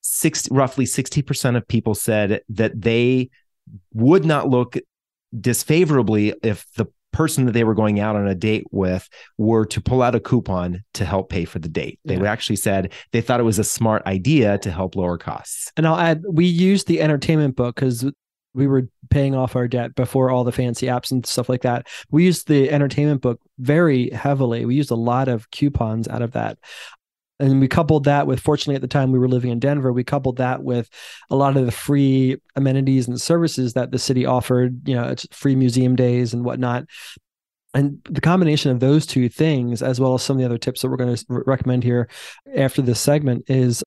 six 0.01 0.49
roughly 0.51 0.85
sixty 0.85 1.21
percent 1.21 1.57
of 1.57 1.67
people 1.67 1.95
said 1.95 2.41
that 2.49 2.79
they 2.79 3.29
would 3.93 4.25
not 4.25 4.49
look 4.49 4.77
disfavorably 5.39 6.33
if 6.43 6.65
the 6.75 6.85
person 7.13 7.45
that 7.45 7.53
they 7.53 7.63
were 7.63 7.73
going 7.73 7.99
out 7.99 8.15
on 8.15 8.27
a 8.27 8.35
date 8.35 8.65
with 8.71 9.09
were 9.37 9.65
to 9.65 9.81
pull 9.81 10.01
out 10.01 10.13
a 10.15 10.19
coupon 10.19 10.83
to 10.93 11.05
help 11.05 11.29
pay 11.29 11.45
for 11.45 11.59
the 11.59 11.69
date. 11.69 11.99
They 12.05 12.17
Yeah. 12.17 12.31
actually 12.31 12.57
said 12.57 12.91
they 13.11 13.21
thought 13.21 13.39
it 13.39 13.43
was 13.43 13.59
a 13.59 13.63
smart 13.63 14.05
idea 14.05 14.57
to 14.59 14.71
help 14.71 14.95
lower 14.95 15.17
costs. 15.17 15.71
And 15.77 15.87
I'll 15.87 15.97
add, 15.99 16.23
we 16.29 16.45
used 16.45 16.87
the 16.87 17.01
entertainment 17.01 17.55
book 17.55 17.75
because 17.75 18.05
we 18.53 18.65
were 18.67 18.87
paying 19.09 19.35
off 19.35 19.55
our 19.55 19.67
debt 19.67 19.93
before 19.93 20.31
all 20.31 20.43
the 20.43 20.51
fancy 20.51 20.87
apps 20.87 21.11
and 21.11 21.25
stuff 21.25 21.47
like 21.47 21.61
that. 21.61 21.87
We 22.09 22.25
used 22.25 22.47
the 22.47 22.71
entertainment 22.71 23.21
book 23.21 23.39
very 23.59 24.09
heavily. 24.09 24.65
We 24.65 24.75
used 24.75 24.89
a 24.91 24.95
lot 24.95 25.27
of 25.27 25.49
coupons 25.51 26.07
out 26.07 26.21
of 26.23 26.31
that. 26.31 26.57
And 27.39 27.59
we 27.59 27.67
coupled 27.67 28.05
that 28.05 28.25
with, 28.25 28.39
fortunately, 28.39 28.75
at 28.75 28.81
the 28.81 28.87
time 28.87 29.11
we 29.11 29.19
were 29.19 29.27
living 29.27 29.51
in 29.51 29.59
Denver, 29.59 29.93
we 29.93 30.03
coupled 30.03 30.37
that 30.37 30.63
with 30.63 30.89
a 31.29 31.35
lot 31.35 31.55
of 31.55 31.65
the 31.65 31.71
free 31.71 32.37
amenities 32.55 33.07
and 33.07 33.21
services 33.21 33.73
that 33.73 33.91
the 33.91 33.99
city 33.99 34.25
offered, 34.25 34.87
you 34.87 34.95
know, 34.95 35.07
it's 35.07 35.27
free 35.31 35.55
museum 35.55 35.95
days 35.95 36.33
and 36.33 36.43
whatnot. 36.43 36.85
And 37.73 37.99
the 38.09 38.21
combination 38.21 38.71
of 38.71 38.79
those 38.79 39.05
two 39.05 39.29
things, 39.29 39.83
as 39.83 39.99
well 39.99 40.15
as 40.15 40.23
some 40.23 40.37
of 40.37 40.39
the 40.39 40.45
other 40.45 40.57
tips 40.57 40.81
that 40.81 40.89
we're 40.89 40.97
going 40.97 41.15
to 41.15 41.25
recommend 41.45 41.83
here 41.83 42.09
after 42.55 42.81
this 42.81 42.99
segment, 42.99 43.43
is 43.47 43.83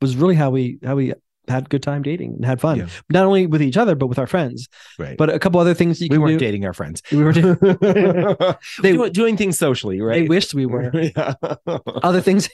was 0.00 0.16
really 0.16 0.34
how 0.34 0.50
we 0.50 0.78
how 0.82 0.96
we 0.96 1.12
had 1.48 1.66
a 1.66 1.68
good 1.68 1.82
time 1.82 2.02
dating 2.02 2.34
and 2.34 2.44
had 2.44 2.60
fun, 2.60 2.78
Yeah. 2.78 2.86
not 3.10 3.26
only 3.26 3.46
with 3.46 3.60
each 3.62 3.76
other 3.76 3.94
but 3.94 4.06
with 4.06 4.18
our 4.18 4.26
friends. 4.26 4.68
Right. 4.98 5.16
But 5.16 5.30
a 5.30 5.38
couple 5.38 5.60
other 5.60 5.74
things 5.74 6.00
you 6.00 6.08
could 6.08 6.18
we 6.18 6.24
weren't 6.24 6.38
do. 6.38 6.44
dating 6.46 6.64
our 6.64 6.72
friends. 6.72 7.02
We 7.12 7.22
were 7.22 7.32
doing, 7.32 7.56
They- 8.82 8.92
doing, 8.92 9.12
doing 9.12 9.36
things 9.36 9.58
socially, 9.58 10.00
right? 10.00 10.22
They 10.22 10.28
wished 10.28 10.54
we 10.54 10.66
were. 10.66 10.90
yeah. 11.16 11.34
Other 12.02 12.20
things, 12.20 12.48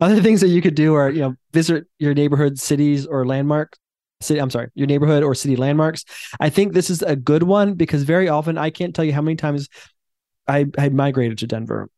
other 0.00 0.20
things 0.20 0.40
that 0.42 0.48
you 0.48 0.60
could 0.62 0.74
do 0.74 0.94
are 0.94 1.10
you 1.10 1.20
know 1.20 1.34
visit 1.52 1.84
your 1.98 2.14
neighborhood 2.14 2.58
cities 2.58 3.06
or 3.06 3.26
landmarks. 3.26 3.78
City, 4.20 4.40
I'm 4.40 4.50
sorry, 4.50 4.68
your 4.74 4.86
neighborhood 4.86 5.24
or 5.24 5.34
city 5.34 5.56
landmarks. 5.56 6.04
I 6.38 6.48
think 6.48 6.74
this 6.74 6.90
is 6.90 7.02
a 7.02 7.16
good 7.16 7.42
one 7.42 7.74
because 7.74 8.04
very 8.04 8.28
often 8.28 8.56
I 8.56 8.70
can't 8.70 8.94
tell 8.94 9.04
you 9.04 9.12
how 9.12 9.20
many 9.22 9.34
times 9.34 9.68
I 10.46 10.66
had 10.78 10.94
migrated 10.94 11.38
to 11.38 11.46
Denver, 11.48 11.88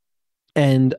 and 0.57 0.95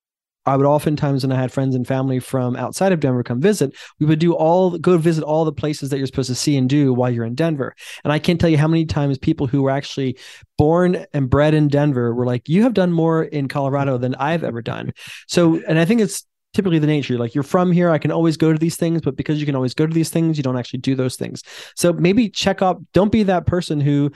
I 0.45 0.55
would 0.55 0.65
oftentimes 0.65 1.23
when 1.23 1.31
I 1.31 1.39
had 1.39 1.51
friends 1.51 1.75
and 1.75 1.87
family 1.87 2.19
from 2.19 2.55
outside 2.55 2.91
of 2.91 2.99
Denver 2.99 3.23
come 3.23 3.41
visit, 3.41 3.75
we 3.99 4.05
would 4.05 4.19
do 4.19 4.33
all 4.33 4.77
go 4.77 4.97
visit 4.97 5.23
all 5.23 5.45
the 5.45 5.51
places 5.51 5.89
that 5.89 5.97
you're 5.97 6.07
supposed 6.07 6.29
to 6.29 6.35
see 6.35 6.55
and 6.55 6.69
do 6.69 6.93
while 6.93 7.09
you're 7.09 7.25
in 7.25 7.35
Denver. 7.35 7.75
And 8.03 8.13
I 8.13 8.19
can't 8.19 8.39
tell 8.39 8.49
you 8.49 8.57
how 8.57 8.67
many 8.67 8.85
times 8.85 9.17
people 9.17 9.47
who 9.47 9.63
were 9.63 9.71
actually 9.71 10.17
born 10.57 11.05
and 11.13 11.29
bred 11.29 11.53
in 11.53 11.67
Denver 11.67 12.13
were 12.13 12.25
like, 12.25 12.47
"You 12.47 12.63
have 12.63 12.73
done 12.73 12.91
more 12.91 13.23
in 13.23 13.47
Colorado 13.47 13.97
than 13.97 14.15
I've 14.15 14.43
ever 14.43 14.61
done." 14.61 14.93
So, 15.27 15.61
and 15.67 15.79
I 15.79 15.85
think 15.85 16.01
it's 16.01 16.25
typically 16.53 16.79
the 16.79 16.87
nature 16.87 17.17
like 17.17 17.35
you're 17.35 17.43
from 17.43 17.69
here 17.69 17.89
i 17.89 17.97
can 17.97 18.13
always 18.13 18.37
go 18.37 18.53
to 18.53 18.57
these 18.57 18.77
things 18.77 19.01
but 19.01 19.17
because 19.17 19.41
you 19.41 19.45
can 19.45 19.57
always 19.57 19.73
go 19.73 19.85
to 19.85 19.93
these 19.93 20.09
things 20.09 20.37
you 20.37 20.43
don't 20.43 20.57
actually 20.57 20.79
do 20.79 20.95
those 20.95 21.17
things 21.17 21.43
so 21.75 21.91
maybe 21.91 22.29
check 22.29 22.61
up 22.61 22.79
don't 22.93 23.11
be 23.11 23.23
that 23.23 23.45
person 23.45 23.81
who 23.81 24.09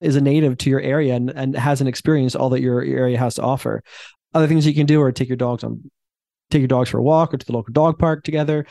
is 0.00 0.14
a 0.14 0.20
native 0.20 0.56
to 0.58 0.70
your 0.70 0.80
area 0.80 1.14
and, 1.14 1.30
and 1.30 1.56
hasn't 1.56 1.88
experienced 1.88 2.36
all 2.36 2.50
that 2.50 2.60
your, 2.60 2.84
your 2.84 3.00
area 3.00 3.18
has 3.18 3.34
to 3.34 3.42
offer 3.42 3.82
other 4.34 4.46
things 4.46 4.66
you 4.66 4.74
can 4.74 4.86
do 4.86 5.00
are 5.00 5.12
take 5.12 5.28
your 5.28 5.36
dogs 5.36 5.64
on 5.64 5.90
take 6.50 6.60
your 6.60 6.68
dogs 6.68 6.90
for 6.90 6.98
a 6.98 7.02
walk 7.02 7.32
or 7.32 7.38
to 7.38 7.46
the 7.46 7.52
local 7.52 7.72
dog 7.72 7.98
park 7.98 8.24
together 8.24 8.66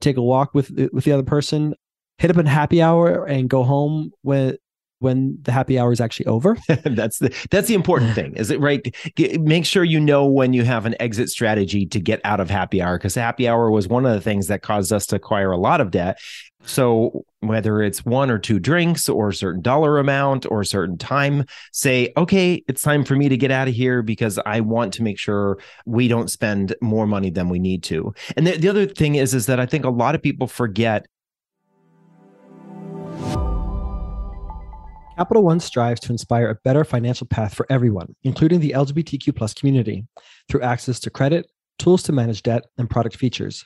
take 0.00 0.16
a 0.16 0.22
walk 0.22 0.54
with 0.54 0.70
with 0.92 1.04
the 1.04 1.12
other 1.12 1.22
person 1.22 1.74
hit 2.18 2.30
up 2.30 2.36
a 2.36 2.48
happy 2.48 2.82
hour 2.82 3.24
and 3.24 3.48
go 3.48 3.62
home 3.62 4.10
when 4.22 4.56
when 4.98 5.38
the 5.42 5.52
happy 5.52 5.78
hour 5.78 5.92
is 5.92 6.00
actually 6.00 6.26
over. 6.26 6.56
that's 6.84 7.18
the 7.18 7.34
that's 7.50 7.68
the 7.68 7.74
important 7.74 8.14
thing. 8.14 8.34
Is 8.36 8.50
it 8.50 8.60
right? 8.60 8.94
Get, 9.14 9.40
make 9.40 9.66
sure 9.66 9.84
you 9.84 10.00
know 10.00 10.26
when 10.26 10.52
you 10.52 10.64
have 10.64 10.86
an 10.86 10.94
exit 11.00 11.28
strategy 11.28 11.86
to 11.86 12.00
get 12.00 12.20
out 12.24 12.40
of 12.40 12.50
happy 12.50 12.80
hour 12.80 12.98
because 12.98 13.14
happy 13.14 13.48
hour 13.48 13.70
was 13.70 13.88
one 13.88 14.06
of 14.06 14.12
the 14.12 14.20
things 14.20 14.48
that 14.48 14.62
caused 14.62 14.92
us 14.92 15.06
to 15.06 15.16
acquire 15.16 15.50
a 15.50 15.58
lot 15.58 15.80
of 15.80 15.90
debt. 15.90 16.18
So 16.64 17.24
whether 17.40 17.80
it's 17.80 18.04
one 18.04 18.30
or 18.30 18.38
two 18.38 18.58
drinks 18.58 19.08
or 19.08 19.28
a 19.28 19.34
certain 19.34 19.62
dollar 19.62 19.98
amount 19.98 20.46
or 20.50 20.60
a 20.60 20.66
certain 20.66 20.98
time, 20.98 21.44
say, 21.72 22.12
okay, 22.16 22.64
it's 22.66 22.82
time 22.82 23.04
for 23.04 23.14
me 23.14 23.28
to 23.28 23.36
get 23.36 23.52
out 23.52 23.68
of 23.68 23.74
here 23.74 24.02
because 24.02 24.38
I 24.44 24.60
want 24.60 24.92
to 24.94 25.02
make 25.02 25.18
sure 25.18 25.58
we 25.84 26.08
don't 26.08 26.30
spend 26.30 26.74
more 26.80 27.06
money 27.06 27.30
than 27.30 27.48
we 27.48 27.60
need 27.60 27.84
to. 27.84 28.12
And 28.36 28.46
the, 28.46 28.56
the 28.56 28.68
other 28.68 28.86
thing 28.86 29.14
is, 29.14 29.32
is 29.32 29.46
that 29.46 29.60
I 29.60 29.66
think 29.66 29.84
a 29.84 29.90
lot 29.90 30.16
of 30.16 30.22
people 30.22 30.48
forget 30.48 31.06
Capital 35.16 35.42
One 35.42 35.60
strives 35.60 36.00
to 36.00 36.12
inspire 36.12 36.50
a 36.50 36.56
better 36.56 36.84
financial 36.84 37.26
path 37.26 37.54
for 37.54 37.66
everyone, 37.70 38.14
including 38.22 38.60
the 38.60 38.72
LGBTQ 38.72 39.34
plus 39.34 39.54
community, 39.54 40.04
through 40.46 40.60
access 40.60 41.00
to 41.00 41.10
credit, 41.10 41.50
tools 41.78 42.02
to 42.02 42.12
manage 42.12 42.42
debt, 42.42 42.66
and 42.76 42.90
product 42.90 43.16
features. 43.16 43.64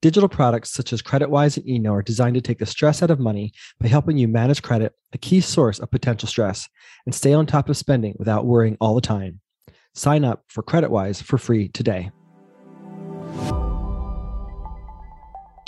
Digital 0.00 0.28
products 0.28 0.72
such 0.72 0.92
as 0.92 1.02
CreditWise 1.02 1.56
and 1.56 1.68
Eno 1.68 1.92
are 1.92 2.02
designed 2.02 2.36
to 2.36 2.40
take 2.40 2.58
the 2.58 2.66
stress 2.66 3.02
out 3.02 3.10
of 3.10 3.18
money 3.18 3.52
by 3.80 3.88
helping 3.88 4.16
you 4.16 4.28
manage 4.28 4.62
credit, 4.62 4.94
a 5.12 5.18
key 5.18 5.40
source 5.40 5.80
of 5.80 5.90
potential 5.90 6.28
stress, 6.28 6.68
and 7.04 7.14
stay 7.14 7.34
on 7.34 7.46
top 7.46 7.68
of 7.68 7.76
spending 7.76 8.14
without 8.16 8.46
worrying 8.46 8.76
all 8.80 8.94
the 8.94 9.00
time. 9.00 9.40
Sign 9.96 10.24
up 10.24 10.44
for 10.46 10.62
CreditWise 10.62 11.20
for 11.20 11.36
free 11.36 11.68
today. 11.68 12.12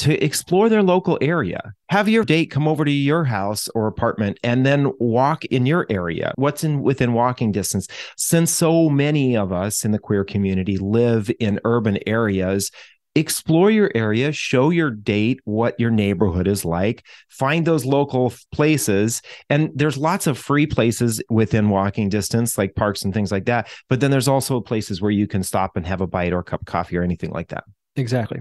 To 0.02 0.24
explore 0.24 0.68
their 0.68 0.82
local 0.82 1.16
area. 1.20 1.72
Have 1.88 2.08
your 2.08 2.24
date 2.24 2.46
come 2.46 2.66
over 2.66 2.84
to 2.84 2.90
your 2.90 3.24
house 3.24 3.68
or 3.68 3.86
apartment 3.86 4.38
and 4.42 4.66
then 4.66 4.90
walk 4.98 5.44
in 5.44 5.64
your 5.64 5.86
area. 5.90 6.32
What's 6.34 6.64
in 6.64 6.82
within 6.82 7.12
walking 7.12 7.52
distance? 7.52 7.86
Since 8.16 8.50
so 8.50 8.90
many 8.90 9.36
of 9.36 9.52
us 9.52 9.84
in 9.84 9.92
the 9.92 10.00
queer 10.00 10.24
community 10.24 10.76
live 10.76 11.30
in 11.38 11.60
urban 11.64 11.98
areas, 12.04 12.72
explore 13.14 13.70
your 13.70 13.92
area, 13.94 14.32
show 14.32 14.70
your 14.70 14.90
date 14.90 15.38
what 15.44 15.78
your 15.78 15.90
neighborhood 15.90 16.48
is 16.48 16.64
like, 16.64 17.04
find 17.28 17.64
those 17.64 17.84
local 17.84 18.32
places. 18.52 19.22
And 19.50 19.70
there's 19.72 19.98
lots 19.98 20.26
of 20.26 20.36
free 20.36 20.66
places 20.66 21.22
within 21.30 21.68
walking 21.68 22.08
distance, 22.08 22.58
like 22.58 22.74
parks 22.74 23.02
and 23.02 23.14
things 23.14 23.30
like 23.30 23.44
that. 23.44 23.68
But 23.88 24.00
then 24.00 24.10
there's 24.10 24.28
also 24.28 24.60
places 24.60 25.00
where 25.00 25.12
you 25.12 25.28
can 25.28 25.44
stop 25.44 25.76
and 25.76 25.86
have 25.86 26.00
a 26.00 26.08
bite 26.08 26.32
or 26.32 26.40
a 26.40 26.44
cup 26.44 26.62
of 26.62 26.66
coffee 26.66 26.96
or 26.96 27.02
anything 27.02 27.30
like 27.30 27.48
that. 27.48 27.62
Exactly. 27.94 28.40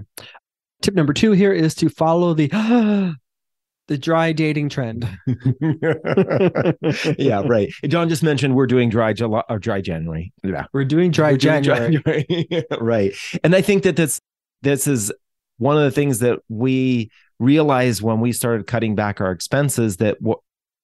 Tip 0.82 0.94
number 0.94 1.12
two 1.12 1.32
here 1.32 1.52
is 1.52 1.74
to 1.76 1.88
follow 1.88 2.34
the 2.34 2.48
the 3.88 3.98
dry 3.98 4.32
dating 4.32 4.68
trend. 4.68 5.08
yeah, 7.18 7.42
right. 7.46 7.72
John 7.86 8.08
just 8.08 8.22
mentioned 8.22 8.54
we're 8.54 8.66
doing 8.66 8.88
dry 8.90 9.12
July 9.12 9.42
or 9.48 9.56
uh, 9.56 9.58
dry 9.58 9.80
January. 9.80 10.32
Yeah, 10.42 10.66
we're 10.72 10.84
doing 10.84 11.10
dry 11.10 11.32
we're 11.32 11.38
January. 11.38 11.98
Doing 11.98 12.46
dry, 12.48 12.76
right. 12.80 13.14
And 13.44 13.54
I 13.54 13.62
think 13.62 13.82
that 13.84 13.96
this 13.96 14.20
this 14.62 14.86
is 14.86 15.12
one 15.58 15.76
of 15.76 15.82
the 15.82 15.90
things 15.90 16.20
that 16.20 16.40
we 16.48 17.10
realized 17.38 18.02
when 18.02 18.20
we 18.20 18.32
started 18.32 18.66
cutting 18.66 18.94
back 18.94 19.20
our 19.20 19.30
expenses 19.30 19.98
that 19.98 20.20
what 20.20 20.38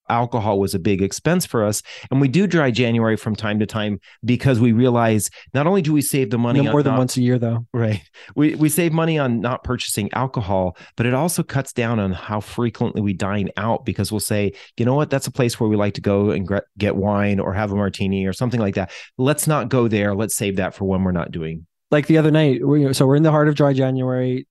alcohol 0.09 0.59
was 0.59 0.75
a 0.75 0.79
big 0.79 1.03
expense 1.03 1.47
for 1.47 1.65
us. 1.65 1.83
And 2.11 2.21
we 2.21 2.29
do 2.29 2.47
dry 2.47 2.71
January 2.71 3.17
from 3.17 3.37
time 3.37 3.59
to 3.59 3.67
time 3.67 4.01
because 4.25 4.61
we 4.61 4.73
realize 4.73 5.31
not 5.55 5.67
only 5.67 5.83
do 5.83 5.93
we 5.93 6.03
save 6.03 6.31
the 6.31 6.39
money 6.39 6.61
no 6.61 6.73
more 6.73 6.83
than 6.83 6.93
not, 6.93 6.99
once 6.99 7.17
a 7.17 7.23
year, 7.23 7.39
though. 7.39 7.67
Right. 7.73 8.03
We 8.35 8.55
we 8.55 8.69
save 8.69 8.93
money 8.93 9.19
on 9.19 9.41
not 9.41 9.65
purchasing 9.65 10.11
alcohol, 10.13 10.77
but 10.97 11.07
it 11.07 11.15
also 11.15 11.43
cuts 11.43 11.73
down 11.73 11.99
on 11.99 12.13
how 12.13 12.41
frequently 12.41 13.01
we 13.01 13.13
dine 13.13 13.51
out 13.57 13.85
because 13.85 14.13
we'll 14.13 14.21
say, 14.21 14.53
you 14.77 14.85
know 14.85 14.95
what, 14.95 15.11
that's 15.11 15.27
a 15.27 15.33
place 15.33 15.59
where 15.59 15.69
we 15.69 15.77
like 15.77 15.95
to 15.95 16.01
go 16.01 16.31
and 16.31 16.49
get 16.77 16.97
wine 16.97 17.41
or 17.41 17.53
have 17.53 17.73
a 17.73 17.77
martini 17.77 18.27
or 18.27 18.33
something 18.33 18.61
like 18.61 18.75
that. 18.75 18.91
Let's 19.17 19.47
not 19.47 19.69
go 19.69 19.89
there. 19.89 20.15
Let's 20.15 20.37
save 20.37 20.57
that 20.57 20.75
for 20.75 20.85
when 20.85 21.05
we're 21.05 21.13
not 21.13 21.31
doing. 21.31 21.67
Like 21.91 22.07
the 22.07 22.19
other 22.19 22.31
night, 22.31 22.67
we, 22.67 22.93
so 22.93 23.07
we're 23.07 23.17
in 23.17 23.23
the 23.23 23.31
heart 23.31 23.49
of 23.49 23.55
dry 23.55 23.73
January 23.73 24.47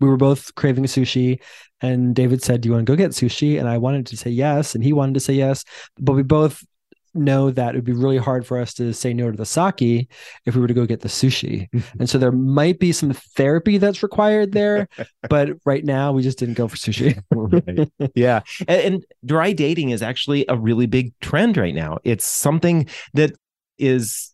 we 0.00 0.08
were 0.08 0.16
both 0.16 0.54
craving 0.54 0.84
sushi 0.84 1.40
and 1.80 2.14
David 2.14 2.42
said, 2.42 2.60
Do 2.60 2.68
you 2.68 2.74
want 2.74 2.86
to 2.86 2.92
go 2.92 2.96
get 2.96 3.12
sushi? 3.12 3.58
And 3.58 3.68
I 3.68 3.78
wanted 3.78 4.06
to 4.06 4.16
say 4.16 4.30
yes. 4.30 4.74
And 4.74 4.84
he 4.84 4.92
wanted 4.92 5.14
to 5.14 5.20
say 5.20 5.32
yes. 5.32 5.64
But 5.98 6.12
we 6.12 6.22
both 6.22 6.64
know 7.12 7.50
that 7.50 7.74
it 7.74 7.78
would 7.78 7.84
be 7.84 7.92
really 7.92 8.18
hard 8.18 8.46
for 8.46 8.58
us 8.58 8.72
to 8.74 8.92
say 8.92 9.12
no 9.12 9.30
to 9.30 9.36
the 9.36 9.44
sake 9.44 10.08
if 10.46 10.54
we 10.54 10.60
were 10.60 10.68
to 10.68 10.74
go 10.74 10.86
get 10.86 11.00
the 11.00 11.08
sushi. 11.08 11.68
and 11.98 12.08
so 12.08 12.18
there 12.18 12.32
might 12.32 12.78
be 12.78 12.92
some 12.92 13.12
therapy 13.12 13.78
that's 13.78 14.02
required 14.02 14.52
there. 14.52 14.88
but 15.28 15.50
right 15.64 15.84
now, 15.84 16.12
we 16.12 16.22
just 16.22 16.38
didn't 16.38 16.54
go 16.54 16.68
for 16.68 16.76
sushi. 16.76 17.20
right. 17.30 17.90
Yeah. 18.14 18.40
And, 18.68 18.94
and 18.94 19.04
dry 19.24 19.52
dating 19.52 19.90
is 19.90 20.02
actually 20.02 20.44
a 20.48 20.56
really 20.56 20.86
big 20.86 21.12
trend 21.20 21.56
right 21.56 21.74
now. 21.74 21.98
It's 22.04 22.24
something 22.24 22.88
that 23.14 23.32
is 23.78 24.32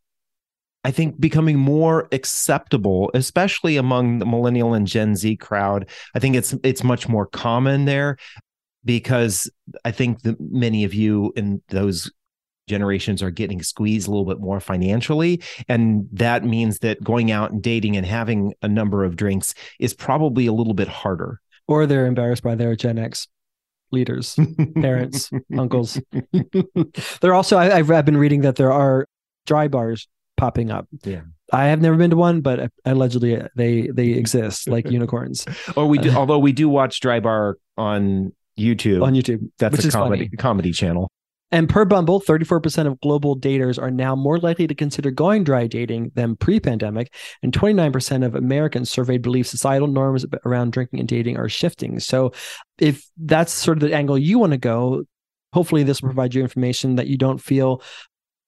I 0.86 0.92
think 0.92 1.18
becoming 1.18 1.58
more 1.58 2.06
acceptable, 2.12 3.10
especially 3.12 3.76
among 3.76 4.20
the 4.20 4.24
millennial 4.24 4.72
and 4.72 4.86
Gen 4.86 5.16
Z 5.16 5.34
crowd. 5.38 5.90
I 6.14 6.20
think 6.20 6.36
it's 6.36 6.54
it's 6.62 6.84
much 6.84 7.08
more 7.08 7.26
common 7.26 7.86
there 7.86 8.16
because 8.84 9.50
I 9.84 9.90
think 9.90 10.22
that 10.22 10.36
many 10.40 10.84
of 10.84 10.94
you 10.94 11.32
in 11.34 11.60
those 11.70 12.08
generations 12.68 13.20
are 13.20 13.32
getting 13.32 13.64
squeezed 13.64 14.06
a 14.06 14.12
little 14.12 14.26
bit 14.26 14.38
more 14.38 14.60
financially. 14.60 15.42
And 15.68 16.08
that 16.12 16.44
means 16.44 16.78
that 16.78 17.02
going 17.02 17.32
out 17.32 17.50
and 17.50 17.60
dating 17.60 17.96
and 17.96 18.06
having 18.06 18.54
a 18.62 18.68
number 18.68 19.02
of 19.02 19.16
drinks 19.16 19.54
is 19.80 19.92
probably 19.92 20.46
a 20.46 20.52
little 20.52 20.74
bit 20.74 20.86
harder. 20.86 21.40
Or 21.66 21.86
they're 21.86 22.06
embarrassed 22.06 22.44
by 22.44 22.54
their 22.54 22.76
gen 22.76 22.96
x 22.96 23.26
leaders 23.90 24.38
parents 24.76 25.32
uncles. 25.58 26.00
They're 27.20 27.34
also 27.34 27.58
I, 27.58 27.82
have 27.82 28.04
been 28.04 28.16
reading 28.16 28.42
that 28.42 28.54
there 28.54 28.70
are 28.70 29.08
dry 29.46 29.66
bars 29.66 30.06
popping 30.36 30.70
up. 30.70 30.86
Yeah. 31.04 31.22
I 31.52 31.66
have 31.66 31.80
never 31.80 31.96
been 31.96 32.10
to 32.10 32.16
one, 32.16 32.40
but 32.40 32.70
allegedly 32.84 33.40
they 33.54 33.88
they 33.88 34.08
exist 34.10 34.68
like 34.68 34.90
unicorns. 34.90 35.46
Or 35.76 35.86
we 35.86 35.98
do, 35.98 36.10
uh, 36.10 36.16
although 36.16 36.38
we 36.38 36.52
do 36.52 36.68
watch 36.68 37.00
Dry 37.00 37.20
Bar 37.20 37.58
on 37.76 38.32
YouTube. 38.58 39.02
On 39.02 39.14
YouTube, 39.14 39.50
that's 39.58 39.84
a 39.84 39.90
comedy 39.90 40.28
comedy 40.30 40.72
channel. 40.72 41.10
And 41.52 41.68
per 41.68 41.84
Bumble, 41.84 42.20
34% 42.20 42.88
of 42.88 43.00
global 43.00 43.38
daters 43.38 43.80
are 43.80 43.90
now 43.90 44.16
more 44.16 44.38
likely 44.38 44.66
to 44.66 44.74
consider 44.74 45.12
going 45.12 45.44
dry 45.44 45.68
dating 45.68 46.10
than 46.14 46.34
pre 46.34 46.58
pandemic. 46.58 47.14
And 47.40 47.52
29% 47.52 48.26
of 48.26 48.34
Americans 48.34 48.90
surveyed 48.90 49.22
believe 49.22 49.46
societal 49.46 49.86
norms 49.86 50.26
around 50.44 50.72
drinking 50.72 50.98
and 50.98 51.08
dating 51.08 51.36
are 51.36 51.48
shifting. 51.48 52.00
So, 52.00 52.32
if 52.78 53.08
that's 53.16 53.52
sort 53.52 53.78
of 53.78 53.88
the 53.88 53.94
angle 53.94 54.18
you 54.18 54.40
want 54.40 54.52
to 54.52 54.58
go, 54.58 55.04
hopefully 55.52 55.84
this 55.84 56.02
will 56.02 56.08
provide 56.08 56.34
you 56.34 56.42
information 56.42 56.96
that 56.96 57.06
you 57.06 57.16
don't 57.16 57.38
feel 57.38 57.80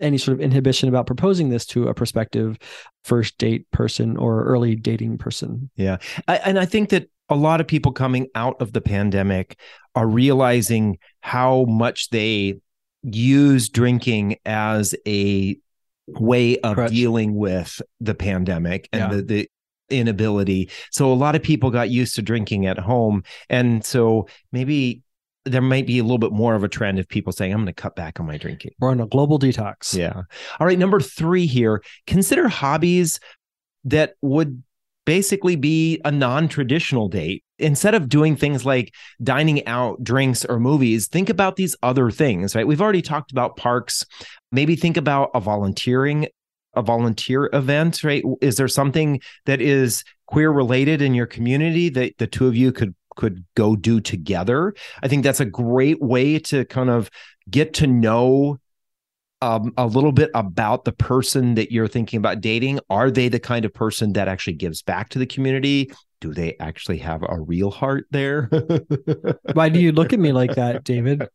any 0.00 0.18
sort 0.18 0.34
of 0.34 0.40
inhibition 0.40 0.88
about 0.88 1.06
proposing 1.06 1.48
this 1.48 1.66
to 1.66 1.88
a 1.88 1.94
prospective 1.94 2.58
first 3.04 3.38
date 3.38 3.70
person 3.70 4.16
or 4.16 4.44
early 4.44 4.76
dating 4.76 5.18
person. 5.18 5.70
Yeah. 5.76 5.98
I, 6.26 6.36
and 6.36 6.58
I 6.58 6.64
think 6.64 6.90
that 6.90 7.08
a 7.28 7.36
lot 7.36 7.60
of 7.60 7.66
people 7.66 7.92
coming 7.92 8.28
out 8.34 8.60
of 8.60 8.72
the 8.72 8.80
pandemic 8.80 9.58
are 9.94 10.06
realizing 10.06 10.98
how 11.20 11.64
much 11.64 12.10
they 12.10 12.60
use 13.02 13.68
drinking 13.68 14.36
as 14.44 14.94
a 15.06 15.58
way 16.06 16.58
of 16.60 16.74
Crutch. 16.74 16.90
dealing 16.90 17.34
with 17.34 17.82
the 18.00 18.14
pandemic 18.14 18.88
and 18.92 19.12
yeah. 19.12 19.16
the, 19.16 19.22
the 19.22 19.48
inability. 19.90 20.70
So 20.90 21.12
a 21.12 21.14
lot 21.14 21.34
of 21.34 21.42
people 21.42 21.70
got 21.70 21.90
used 21.90 22.14
to 22.16 22.22
drinking 22.22 22.66
at 22.66 22.78
home. 22.78 23.24
And 23.48 23.84
so 23.84 24.28
maybe 24.52 25.02
there 25.48 25.62
might 25.62 25.86
be 25.86 25.98
a 25.98 26.02
little 26.02 26.18
bit 26.18 26.32
more 26.32 26.54
of 26.54 26.64
a 26.64 26.68
trend 26.68 26.98
of 26.98 27.08
people 27.08 27.32
saying, 27.32 27.52
I'm 27.52 27.58
going 27.58 27.66
to 27.66 27.72
cut 27.72 27.96
back 27.96 28.20
on 28.20 28.26
my 28.26 28.38
drinking. 28.38 28.72
We're 28.78 28.90
on 28.90 29.00
a 29.00 29.06
global 29.06 29.38
detox. 29.38 29.96
Yeah. 29.96 30.22
All 30.60 30.66
right. 30.66 30.78
Number 30.78 31.00
three 31.00 31.46
here 31.46 31.82
consider 32.06 32.48
hobbies 32.48 33.20
that 33.84 34.14
would 34.22 34.62
basically 35.04 35.56
be 35.56 36.00
a 36.04 36.10
non 36.10 36.48
traditional 36.48 37.08
date. 37.08 37.44
Instead 37.58 37.94
of 37.94 38.08
doing 38.08 38.36
things 38.36 38.64
like 38.64 38.94
dining 39.22 39.66
out, 39.66 40.02
drinks, 40.04 40.44
or 40.44 40.60
movies, 40.60 41.08
think 41.08 41.28
about 41.28 41.56
these 41.56 41.74
other 41.82 42.10
things, 42.10 42.54
right? 42.54 42.66
We've 42.66 42.82
already 42.82 43.02
talked 43.02 43.32
about 43.32 43.56
parks. 43.56 44.04
Maybe 44.52 44.76
think 44.76 44.96
about 44.96 45.30
a 45.34 45.40
volunteering 45.40 46.28
a 46.74 46.82
volunteer 46.82 47.50
event, 47.52 48.04
right? 48.04 48.22
Is 48.40 48.56
there 48.56 48.68
something 48.68 49.20
that 49.46 49.60
is 49.60 50.04
queer 50.26 50.50
related 50.50 51.02
in 51.02 51.14
your 51.14 51.26
community 51.26 51.88
that 51.88 52.16
the 52.18 52.26
two 52.26 52.46
of 52.46 52.56
you 52.56 52.72
could 52.72 52.94
could 53.18 53.44
go 53.56 53.76
do 53.76 54.00
together. 54.00 54.72
I 55.02 55.08
think 55.08 55.24
that's 55.24 55.40
a 55.40 55.44
great 55.44 56.00
way 56.00 56.38
to 56.38 56.64
kind 56.64 56.88
of 56.88 57.10
get 57.50 57.74
to 57.74 57.86
know 57.86 58.58
um, 59.42 59.72
a 59.76 59.86
little 59.86 60.12
bit 60.12 60.30
about 60.34 60.84
the 60.84 60.92
person 60.92 61.56
that 61.56 61.72
you're 61.72 61.88
thinking 61.88 62.18
about 62.18 62.40
dating. 62.40 62.78
Are 62.88 63.10
they 63.10 63.28
the 63.28 63.40
kind 63.40 63.64
of 63.64 63.74
person 63.74 64.12
that 64.12 64.28
actually 64.28 64.54
gives 64.54 64.82
back 64.82 65.08
to 65.10 65.18
the 65.18 65.26
community? 65.26 65.92
Do 66.20 66.32
they 66.32 66.56
actually 66.60 66.98
have 66.98 67.24
a 67.28 67.40
real 67.40 67.70
heart 67.70 68.06
there? 68.10 68.44
Why 69.52 69.68
do 69.68 69.80
you 69.80 69.92
look 69.92 70.12
at 70.12 70.20
me 70.20 70.32
like 70.32 70.54
that, 70.54 70.84
David? 70.84 71.28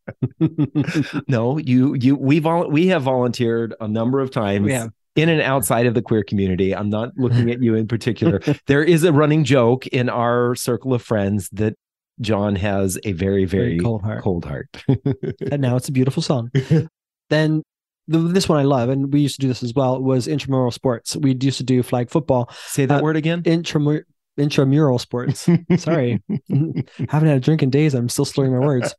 no, 1.27 1.57
you 1.57 1.95
you 1.95 2.15
we 2.15 2.39
vol- 2.39 2.69
we 2.69 2.87
have 2.87 3.03
volunteered 3.03 3.75
a 3.79 3.87
number 3.87 4.19
of 4.19 4.31
times. 4.31 4.65
We 4.65 4.73
have. 4.73 4.91
In 5.15 5.29
and 5.29 5.41
outside 5.41 5.85
of 5.85 5.93
the 5.93 6.01
queer 6.01 6.23
community, 6.23 6.73
I'm 6.75 6.89
not 6.89 7.11
looking 7.17 7.51
at 7.51 7.61
you 7.61 7.75
in 7.75 7.87
particular. 7.87 8.41
there 8.67 8.83
is 8.83 9.03
a 9.03 9.13
running 9.13 9.43
joke 9.43 9.85
in 9.87 10.09
our 10.09 10.55
circle 10.55 10.93
of 10.93 11.01
friends 11.03 11.49
that 11.53 11.75
John 12.21 12.55
has 12.55 12.97
a 13.03 13.11
very, 13.11 13.45
very, 13.45 13.77
Very 13.77 13.79
cold 13.79 14.01
heart. 14.03 14.23
Cold 14.23 14.45
heart. 14.45 14.67
and 15.51 15.61
now 15.61 15.75
it's 15.75 15.89
a 15.89 15.91
beautiful 15.91 16.21
song. 16.23 16.51
then 17.29 17.63
the, 18.07 18.17
this 18.19 18.49
one 18.49 18.59
I 18.59 18.63
love, 18.63 18.89
and 18.89 19.13
we 19.13 19.21
used 19.21 19.35
to 19.35 19.41
do 19.41 19.47
this 19.47 19.63
as 19.63 19.73
well, 19.73 20.01
was 20.01 20.27
intramural 20.27 20.71
sports. 20.71 21.15
We 21.15 21.35
used 21.39 21.57
to 21.59 21.63
do 21.63 21.81
flag 21.83 22.09
football, 22.09 22.49
Say 22.67 22.85
that 22.87 22.99
Uh, 22.99 23.03
word 23.03 23.15
again. 23.15 23.43
intramural 23.45 24.01
intramural 24.35 24.97
sports. 24.99 25.47
Sorry, 25.77 26.21
haven't 26.49 26.87
had 27.29 27.37
a 27.37 27.39
drink 27.39 27.61
in 27.61 27.69
days. 27.69 27.93
I'm 27.93 28.09
still 28.09 28.25
slurring 28.25 28.53
my 28.53 28.59
words. 28.65 28.95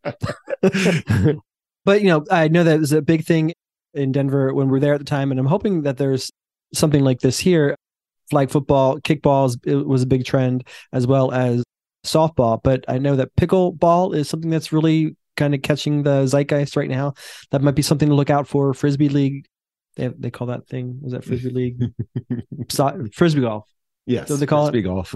But 1.84 2.00
you 2.00 2.06
know, 2.08 2.24
I 2.30 2.48
know 2.48 2.64
that 2.64 2.80
was 2.80 2.92
a 2.92 3.02
big 3.02 3.24
thing 3.24 3.52
in 3.94 4.12
Denver 4.12 4.52
when 4.54 4.66
we 4.68 4.72
were 4.72 4.80
there 4.80 4.94
at 4.94 4.98
the 5.00 5.04
time, 5.04 5.30
and 5.30 5.38
I'm 5.40 5.46
hoping 5.46 5.82
that 5.82 5.96
there's 5.96 6.30
something 6.72 7.02
like 7.04 7.20
this 7.20 7.38
here. 7.38 7.76
Flag 8.30 8.50
football, 8.50 8.98
kickballs 9.00 9.56
it 9.66 9.86
was 9.86 10.02
a 10.02 10.06
big 10.06 10.24
trend, 10.24 10.66
as 10.92 11.06
well 11.06 11.30
as 11.32 11.62
softball. 12.06 12.58
But 12.62 12.84
I 12.88 12.98
know 12.98 13.16
that 13.16 13.34
pickleball 13.36 14.14
is 14.16 14.28
something 14.28 14.50
that's 14.50 14.72
really 14.72 15.16
kind 15.36 15.54
of 15.54 15.62
catching 15.62 16.04
the 16.04 16.26
zeitgeist 16.26 16.74
right 16.76 16.88
now. 16.88 17.14
That 17.50 17.60
might 17.62 17.74
be 17.74 17.82
something 17.82 18.08
to 18.08 18.14
look 18.14 18.30
out 18.30 18.48
for. 18.48 18.72
Frisbee 18.72 19.08
league, 19.10 19.44
they 19.96 20.08
they 20.08 20.30
call 20.30 20.46
that 20.46 20.66
thing. 20.68 20.98
Was 21.02 21.12
that 21.12 21.24
frisbee 21.24 21.50
league? 21.50 21.82
So- 22.70 23.06
frisbee 23.12 23.42
golf. 23.42 23.68
yes. 24.06 24.28
So 24.28 24.36
they 24.36 24.46
call 24.46 24.68
it- 24.68 24.82
golf. 24.82 25.14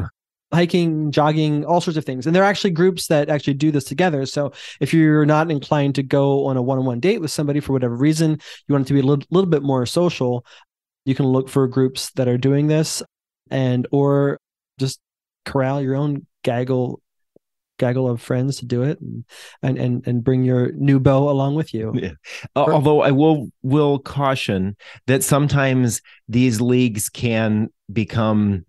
Hiking, 0.53 1.11
jogging, 1.11 1.65
all 1.65 1.81
sorts 1.81 1.99
of 1.99 2.05
things. 2.05 2.27
And 2.27 2.35
there 2.35 2.43
are 2.43 2.51
actually 2.51 2.71
groups 2.71 3.09
that 3.09 3.29
actually 3.29 3.55
do 3.55 3.71
this 3.71 3.85
together. 3.85 4.25
So 4.25 4.53
if 4.81 4.95
you're 4.95 5.27
not 5.27 5.51
inclined 5.51 5.95
to 5.97 6.03
go 6.03 6.47
on 6.47 6.57
a 6.57 6.63
one-on-one 6.63 7.01
date 7.01 7.21
with 7.21 7.31
somebody 7.31 7.61
for 7.61 7.73
whatever 7.73 7.95
reason, 7.95 8.39
you 8.67 8.73
want 8.73 8.87
it 8.87 8.89
to 8.89 8.95
be 8.95 9.01
a 9.01 9.03
little, 9.03 9.25
little 9.31 9.51
bit 9.51 9.63
more 9.63 9.85
social, 9.85 10.47
you 11.05 11.15
can 11.15 11.27
look 11.27 11.49
for 11.49 11.67
groups 11.67 12.11
that 12.13 12.29
are 12.29 12.39
doing 12.39 12.67
this 12.67 13.03
and 13.51 13.87
or 13.93 14.39
just 14.79 15.01
corral 15.45 15.81
your 15.81 15.97
own 15.97 16.27
gaggle 16.43 17.01
gaggle 17.79 18.09
of 18.09 18.21
friends 18.21 18.59
to 18.59 18.67
do 18.67 18.83
it 18.83 19.01
and 19.01 19.25
and 19.63 19.79
and, 19.79 20.07
and 20.07 20.25
bring 20.25 20.43
your 20.45 20.73
new 20.73 20.99
beau 20.99 21.29
along 21.29 21.55
with 21.55 21.73
you. 21.73 21.93
Yeah. 21.95 22.11
Al- 22.57 22.73
Although 22.73 23.03
I 23.03 23.13
will 23.13 23.51
will 23.63 23.99
caution 24.01 24.77
that 25.07 25.23
sometimes 25.23 26.03
these 26.29 26.61
leagues 26.61 27.09
can 27.09 27.69
become 27.93 28.67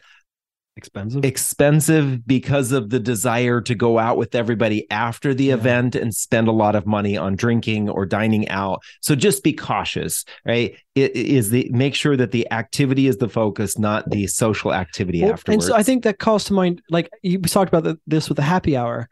Expensive. 0.79 1.25
expensive 1.25 2.25
because 2.25 2.71
of 2.71 2.89
the 2.89 2.99
desire 2.99 3.59
to 3.61 3.75
go 3.75 3.99
out 3.99 4.17
with 4.17 4.33
everybody 4.33 4.89
after 4.89 5.33
the 5.33 5.45
Yeah. 5.45 5.55
event 5.55 5.95
and 5.95 6.15
spend 6.15 6.47
a 6.47 6.51
lot 6.53 6.75
of 6.75 6.87
money 6.87 7.17
on 7.17 7.35
drinking 7.35 7.89
or 7.89 8.05
dining 8.05 8.47
out. 8.47 8.81
So 9.01 9.13
just 9.13 9.43
be 9.43 9.51
cautious, 9.53 10.23
right? 10.45 10.75
It 10.95 11.15
is 11.15 11.49
the 11.49 11.69
make 11.73 11.95
sure 11.95 12.15
that 12.15 12.31
the 12.31 12.49
activity 12.51 13.07
is 13.07 13.17
the 13.17 13.29
focus, 13.29 13.77
not 13.77 14.09
the 14.09 14.27
social 14.27 14.73
activity 14.73 15.21
Well, 15.21 15.33
afterwards. 15.33 15.65
And 15.65 15.73
so 15.73 15.77
I 15.77 15.83
think 15.83 16.03
that 16.05 16.17
calls 16.17 16.45
to 16.45 16.53
mind, 16.53 16.81
like 16.89 17.09
you 17.21 17.39
talked 17.39 17.69
about 17.73 17.83
the, 17.83 17.99
this 18.07 18.29
with 18.29 18.37
the 18.37 18.41
happy 18.43 18.77
hour. 18.77 19.09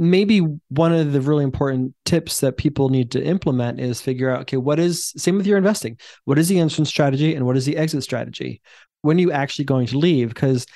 Maybe 0.00 0.38
one 0.68 0.92
of 0.92 1.12
the 1.12 1.20
really 1.20 1.42
important 1.42 1.92
tips 2.04 2.38
that 2.40 2.56
people 2.56 2.88
need 2.88 3.10
to 3.10 3.20
implement 3.20 3.80
is 3.80 4.00
figure 4.00 4.30
out, 4.30 4.42
okay, 4.42 4.56
what 4.56 4.78
is 4.78 5.12
same 5.16 5.36
with 5.36 5.46
your 5.46 5.58
investing? 5.58 5.98
What 6.24 6.38
is 6.38 6.46
the 6.46 6.60
entrance 6.60 6.88
strategy 6.88 7.34
and 7.34 7.44
what 7.44 7.56
is 7.56 7.66
the 7.66 7.76
exit 7.76 8.04
strategy? 8.04 8.62
When 9.02 9.16
are 9.16 9.20
you 9.20 9.32
actually 9.32 9.64
going 9.64 9.88
to 9.88 9.98
leave? 9.98 10.28
Because 10.28 10.66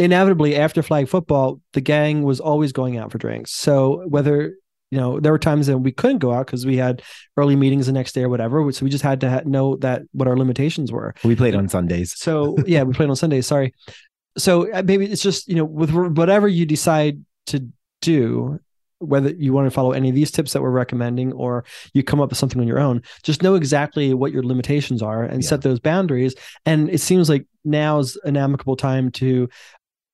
inevitably 0.00 0.56
after 0.56 0.82
flag 0.82 1.08
football, 1.08 1.60
the 1.74 1.80
gang 1.80 2.22
was 2.22 2.40
always 2.40 2.72
going 2.72 2.96
out 2.96 3.12
for 3.12 3.18
drinks. 3.18 3.52
So 3.52 4.02
whether 4.08 4.54
you 4.90 4.98
know, 4.98 5.20
there 5.20 5.30
were 5.30 5.38
times 5.38 5.68
that 5.68 5.78
we 5.78 5.92
couldn't 5.92 6.18
go 6.18 6.32
out 6.32 6.46
because 6.46 6.66
we 6.66 6.76
had 6.76 7.00
early 7.36 7.54
meetings 7.54 7.86
the 7.86 7.92
next 7.92 8.12
day 8.12 8.24
or 8.24 8.28
whatever. 8.28 8.72
So 8.72 8.82
we 8.84 8.90
just 8.90 9.04
had 9.04 9.20
to 9.20 9.30
ha- 9.30 9.42
know 9.44 9.76
that 9.76 10.02
what 10.10 10.26
our 10.26 10.36
limitations 10.36 10.90
were. 10.90 11.14
we 11.22 11.36
played 11.36 11.54
on 11.54 11.68
Sundays. 11.68 12.18
So 12.18 12.56
yeah, 12.66 12.82
we 12.82 12.92
played 12.92 13.08
on 13.08 13.14
Sundays. 13.14 13.46
Sorry. 13.46 13.72
So 14.36 14.72
uh, 14.72 14.82
maybe 14.84 15.04
it's 15.06 15.22
just 15.22 15.46
you 15.46 15.54
know 15.54 15.64
with 15.64 15.92
whatever 15.92 16.48
you 16.48 16.66
decide 16.66 17.24
to 17.46 17.68
do, 18.00 18.58
whether 18.98 19.30
you 19.30 19.52
want 19.52 19.66
to 19.66 19.70
follow 19.70 19.92
any 19.92 20.08
of 20.08 20.14
these 20.16 20.32
tips 20.32 20.54
that 20.54 20.62
we're 20.62 20.70
recommending 20.70 21.32
or 21.34 21.64
you 21.94 22.02
come 22.02 22.20
up 22.20 22.30
with 22.30 22.38
something 22.38 22.60
on 22.60 22.66
your 22.66 22.80
own, 22.80 23.00
just 23.22 23.44
know 23.44 23.54
exactly 23.54 24.12
what 24.12 24.32
your 24.32 24.42
limitations 24.42 25.02
are 25.02 25.22
and 25.22 25.42
Yeah. 25.44 25.48
set 25.50 25.62
those 25.62 25.78
boundaries. 25.78 26.34
And 26.66 26.90
it 26.90 26.98
seems 27.00 27.28
like 27.28 27.46
now 27.64 28.00
is 28.00 28.16
an 28.24 28.36
amicable 28.36 28.74
time 28.76 29.10
to 29.12 29.48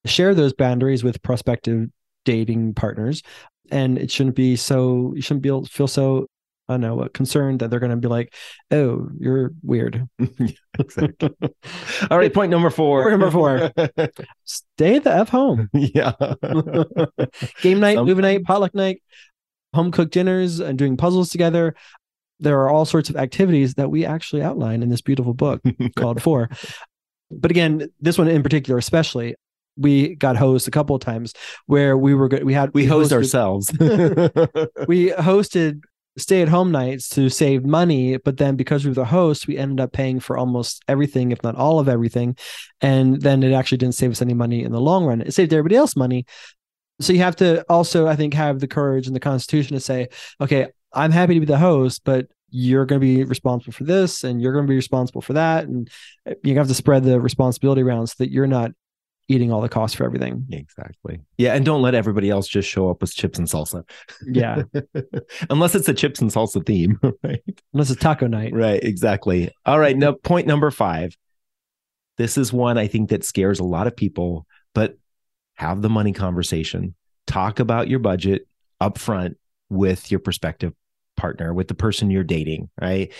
share 0.06 0.34
those 0.34 0.52
boundaries 0.52 1.04
with 1.04 1.22
prospective 1.22 1.88
dating 2.24 2.74
partners. 2.74 3.22
And 3.70 3.98
it 3.98 4.10
shouldn't 4.10 4.36
be 4.36 4.56
so 4.56 5.12
you 5.14 5.22
shouldn't 5.22 5.42
be 5.42 5.48
able 5.48 5.64
to 5.64 5.70
feel 5.70 5.88
so 5.88 6.26
I 6.68 6.74
don't 6.74 6.80
know 6.80 7.08
concerned 7.14 7.60
that 7.60 7.70
they're 7.70 7.80
going 7.80 7.90
to 7.90 7.96
be 7.96 8.08
like, 8.08 8.34
"Oh, 8.70 9.08
you're 9.18 9.52
weird." 9.62 10.08
exactly. 10.78 11.30
All 12.10 12.18
right, 12.18 12.32
point 12.34 12.50
number 12.50 12.70
four. 12.70 13.02
Point 13.02 13.20
number 13.20 13.30
four. 13.30 13.70
Stay 14.44 14.96
at 14.96 15.04
the 15.04 15.14
f 15.14 15.28
home. 15.28 15.68
yeah. 15.72 16.12
Game 17.62 17.80
night, 17.80 17.96
Some- 17.96 18.06
movie 18.06 18.22
night, 18.22 18.44
potluck 18.44 18.74
night, 18.74 19.02
home 19.74 19.92
cooked 19.92 20.12
dinners, 20.12 20.58
and 20.58 20.76
doing 20.76 20.96
puzzles 20.96 21.30
together. 21.30 21.74
There 22.40 22.60
are 22.60 22.68
all 22.68 22.84
sorts 22.84 23.10
of 23.10 23.16
activities 23.16 23.74
that 23.74 23.90
we 23.90 24.04
actually 24.04 24.42
outline 24.42 24.82
in 24.82 24.88
this 24.88 25.00
beautiful 25.00 25.34
book 25.34 25.62
called 25.96 26.20
Four. 26.20 26.50
But 27.30 27.50
again, 27.50 27.88
this 28.00 28.18
one 28.18 28.28
in 28.28 28.42
particular, 28.42 28.78
especially, 28.78 29.36
we 29.76 30.14
got 30.14 30.36
hosed 30.36 30.68
a 30.68 30.70
couple 30.70 30.96
of 30.96 31.02
times 31.02 31.32
where 31.66 31.96
we 31.96 32.14
were 32.14 32.28
good. 32.28 32.44
We 32.44 32.54
had 32.54 32.72
we 32.74 32.86
host 32.86 33.12
hosted- 33.12 33.16
ourselves. 33.16 33.72
we 34.88 35.10
hosted 35.10 35.82
stay 36.18 36.40
at 36.40 36.48
home 36.48 36.72
nights 36.72 37.08
to 37.10 37.28
save 37.28 37.64
money 37.64 38.16
but 38.16 38.38
then 38.38 38.56
because 38.56 38.84
we 38.84 38.90
were 38.90 38.94
the 38.94 39.04
host 39.04 39.46
we 39.46 39.58
ended 39.58 39.80
up 39.80 39.92
paying 39.92 40.18
for 40.18 40.36
almost 40.36 40.82
everything 40.88 41.30
if 41.30 41.42
not 41.42 41.54
all 41.56 41.78
of 41.78 41.88
everything 41.88 42.36
and 42.80 43.20
then 43.20 43.42
it 43.42 43.52
actually 43.52 43.78
didn't 43.78 43.94
save 43.94 44.10
us 44.10 44.22
any 44.22 44.34
money 44.34 44.62
in 44.62 44.72
the 44.72 44.80
long 44.80 45.04
run 45.04 45.20
it 45.20 45.34
saved 45.34 45.52
everybody 45.52 45.76
else 45.76 45.94
money 45.94 46.24
so 47.00 47.12
you 47.12 47.18
have 47.18 47.36
to 47.36 47.62
also 47.68 48.06
i 48.06 48.16
think 48.16 48.32
have 48.32 48.60
the 48.60 48.68
courage 48.68 49.06
and 49.06 49.14
the 49.14 49.20
constitution 49.20 49.74
to 49.74 49.80
say 49.80 50.08
okay 50.40 50.66
i'm 50.92 51.10
happy 51.10 51.34
to 51.34 51.40
be 51.40 51.46
the 51.46 51.58
host 51.58 52.02
but 52.04 52.26
you're 52.48 52.86
going 52.86 53.00
to 53.00 53.06
be 53.06 53.24
responsible 53.24 53.72
for 53.72 53.84
this 53.84 54.24
and 54.24 54.40
you're 54.40 54.52
going 54.52 54.64
to 54.64 54.70
be 54.70 54.76
responsible 54.76 55.20
for 55.20 55.34
that 55.34 55.64
and 55.64 55.90
uh, 56.28 56.32
you 56.42 56.56
have 56.56 56.68
to 56.68 56.74
spread 56.74 57.04
the 57.04 57.20
responsibility 57.20 57.82
around 57.82 58.06
so 58.06 58.14
that 58.18 58.30
you're 58.30 58.46
not 58.46 58.70
eating 59.28 59.50
all 59.52 59.60
the 59.60 59.68
costs 59.68 59.96
for 59.96 60.04
everything 60.04 60.46
exactly. 60.50 61.20
Yeah, 61.36 61.54
and 61.54 61.64
don't 61.64 61.82
let 61.82 61.94
everybody 61.94 62.30
else 62.30 62.46
just 62.46 62.68
show 62.68 62.90
up 62.90 63.00
with 63.00 63.14
chips 63.14 63.38
and 63.38 63.48
salsa. 63.48 63.82
yeah 64.24 64.62
Unless 65.50 65.74
it's 65.74 65.88
a 65.88 65.94
chips 65.94 66.20
and 66.20 66.30
salsa 66.30 66.64
theme, 66.64 66.98
right? 67.24 67.42
unless 67.72 67.90
it's 67.90 68.00
taco 68.00 68.26
night 68.26 68.52
Right, 68.54 68.82
exactly. 68.82 69.50
All 69.64 69.78
right, 69.78 69.96
now 69.96 70.12
point 70.12 70.46
number 70.46 70.70
5. 70.70 71.16
This 72.18 72.38
is 72.38 72.52
one 72.52 72.78
I 72.78 72.86
think 72.86 73.10
that 73.10 73.24
scares 73.24 73.58
a 73.58 73.64
lot 73.64 73.86
of 73.86 73.96
people, 73.96 74.46
but 74.74 74.96
have 75.54 75.82
the 75.82 75.90
money 75.90 76.12
conversation. 76.12 76.94
Talk 77.26 77.58
about 77.60 77.88
your 77.88 77.98
budget 77.98 78.46
up 78.80 78.98
front 78.98 79.36
with 79.68 80.10
your 80.10 80.20
prospective 80.20 80.72
partner, 81.16 81.52
with 81.52 81.68
the 81.68 81.74
person 81.74 82.10
you're 82.10 82.24
dating, 82.24 82.70
right? 82.80 83.12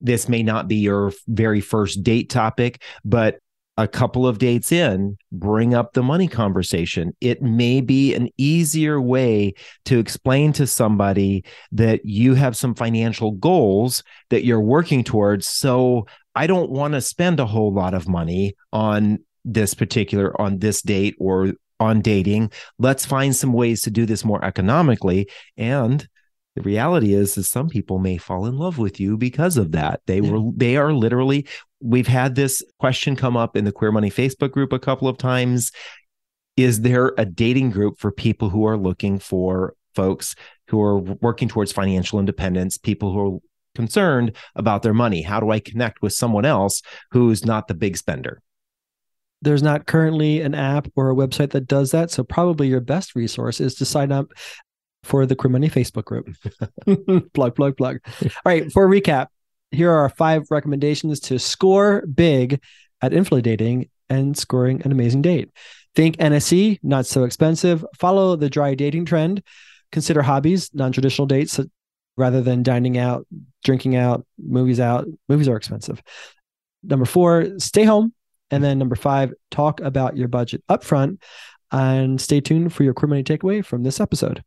This 0.00 0.28
may 0.28 0.42
not 0.42 0.68
be 0.68 0.76
your 0.76 1.12
very 1.28 1.60
first 1.60 2.02
date 2.02 2.28
topic, 2.28 2.82
but 3.04 3.38
a 3.78 3.86
couple 3.86 4.26
of 4.26 4.38
dates 4.38 4.72
in, 4.72 5.18
bring 5.30 5.74
up 5.74 5.92
the 5.92 6.02
money 6.02 6.28
conversation. 6.28 7.14
It 7.20 7.42
may 7.42 7.80
be 7.80 8.14
an 8.14 8.30
easier 8.38 9.00
way 9.00 9.54
to 9.84 9.98
explain 9.98 10.52
to 10.54 10.66
somebody 10.66 11.44
that 11.72 12.04
you 12.04 12.34
have 12.34 12.56
some 12.56 12.74
financial 12.74 13.32
goals 13.32 14.02
that 14.30 14.44
you're 14.44 14.60
working 14.60 15.04
towards. 15.04 15.46
So 15.46 16.06
I 16.34 16.46
don't 16.46 16.70
want 16.70 16.94
to 16.94 17.00
spend 17.00 17.38
a 17.38 17.46
whole 17.46 17.72
lot 17.72 17.92
of 17.92 18.08
money 18.08 18.54
on 18.72 19.18
this 19.44 19.74
particular, 19.74 20.40
on 20.40 20.58
this 20.58 20.80
date 20.80 21.14
or 21.18 21.52
on 21.78 22.00
dating. 22.00 22.52
Let's 22.78 23.04
find 23.04 23.36
some 23.36 23.52
ways 23.52 23.82
to 23.82 23.90
do 23.90 24.06
this 24.06 24.24
more 24.24 24.42
economically. 24.42 25.28
And 25.58 26.06
the 26.54 26.62
reality 26.62 27.12
is, 27.12 27.36
is 27.36 27.50
some 27.50 27.68
people 27.68 27.98
may 27.98 28.16
fall 28.16 28.46
in 28.46 28.56
love 28.56 28.78
with 28.78 28.98
you 28.98 29.18
because 29.18 29.58
of 29.58 29.72
that. 29.72 30.00
They 30.06 30.22
were, 30.22 30.50
they 30.56 30.78
are 30.78 30.94
literally, 30.94 31.46
we've 31.80 32.06
had 32.06 32.34
this 32.34 32.62
question 32.78 33.16
come 33.16 33.36
up 33.36 33.56
in 33.56 33.64
the 33.64 33.72
Queer 33.72 33.92
Money 33.92 34.10
Facebook 34.10 34.52
group 34.52 34.72
a 34.72 34.78
couple 34.78 35.08
of 35.08 35.18
times. 35.18 35.72
Is 36.56 36.80
there 36.80 37.12
a 37.18 37.26
dating 37.26 37.70
group 37.70 37.98
for 37.98 38.10
people 38.10 38.48
who 38.48 38.66
are 38.66 38.78
looking 38.78 39.18
for 39.18 39.74
folks 39.94 40.34
who 40.68 40.80
are 40.80 40.98
working 40.98 41.48
towards 41.48 41.72
financial 41.72 42.18
independence, 42.18 42.78
people 42.78 43.12
who 43.12 43.36
are 43.36 43.38
concerned 43.74 44.34
about 44.54 44.82
their 44.82 44.94
money? 44.94 45.22
How 45.22 45.38
do 45.38 45.50
I 45.50 45.60
connect 45.60 46.00
with 46.00 46.14
someone 46.14 46.46
else 46.46 46.80
who's 47.10 47.44
not 47.44 47.68
the 47.68 47.74
big 47.74 47.96
spender? 47.96 48.42
there's 49.42 49.62
not 49.62 49.86
currently 49.86 50.40
an 50.40 50.54
app 50.54 50.88
or 50.96 51.10
a 51.10 51.14
website 51.14 51.50
that 51.50 51.66
does 51.66 51.90
that. 51.90 52.10
So 52.10 52.24
probably 52.24 52.68
your 52.68 52.80
best 52.80 53.14
resource 53.14 53.60
is 53.60 53.74
to 53.76 53.84
sign 53.84 54.12
up 54.12 54.32
for 55.04 55.26
the 55.26 55.36
Queer 55.36 55.50
Money 55.50 55.70
Facebook 55.70 56.04
group. 56.04 56.28
plug, 57.34 57.54
plug, 57.54 57.76
plug. 57.76 57.98
All 58.22 58.28
right. 58.44 58.70
For 58.72 58.86
a 58.86 58.88
recap, 58.88 59.28
here 59.76 59.90
are 59.90 60.00
our 60.00 60.08
five 60.08 60.44
recommendations 60.50 61.20
to 61.20 61.38
score 61.38 62.04
big 62.06 62.60
at 63.02 63.12
infidelity 63.12 63.50
dating 63.56 63.90
and 64.08 64.36
scoring 64.36 64.82
an 64.82 64.92
amazing 64.92 65.22
date. 65.22 65.50
Think 65.94 66.16
NSE, 66.18 66.78
not 66.82 67.06
so 67.06 67.24
expensive. 67.24 67.84
Follow 67.98 68.36
the 68.36 68.50
dry 68.50 68.74
dating 68.74 69.06
trend. 69.06 69.42
Consider 69.92 70.22
hobbies, 70.22 70.70
non 70.74 70.92
traditional 70.92 71.26
dates 71.26 71.60
rather 72.16 72.40
than 72.40 72.62
dining 72.62 72.98
out, 72.98 73.26
drinking 73.64 73.96
out, 73.96 74.26
movies 74.38 74.80
out. 74.80 75.06
Movies 75.28 75.48
are 75.48 75.56
expensive. 75.56 76.02
Number 76.82 77.04
four, 77.04 77.58
stay 77.58 77.84
home. 77.84 78.12
And 78.50 78.62
then 78.62 78.78
number 78.78 78.96
five, 78.96 79.32
talk 79.50 79.80
about 79.80 80.16
your 80.16 80.28
budget 80.28 80.62
upfront. 80.68 81.18
And 81.72 82.20
stay 82.20 82.40
tuned 82.40 82.72
for 82.72 82.84
your 82.84 82.94
Queer 82.94 83.08
Money 83.08 83.24
takeaway 83.24 83.64
from 83.64 83.82
this 83.82 84.00
episode. 84.00 84.42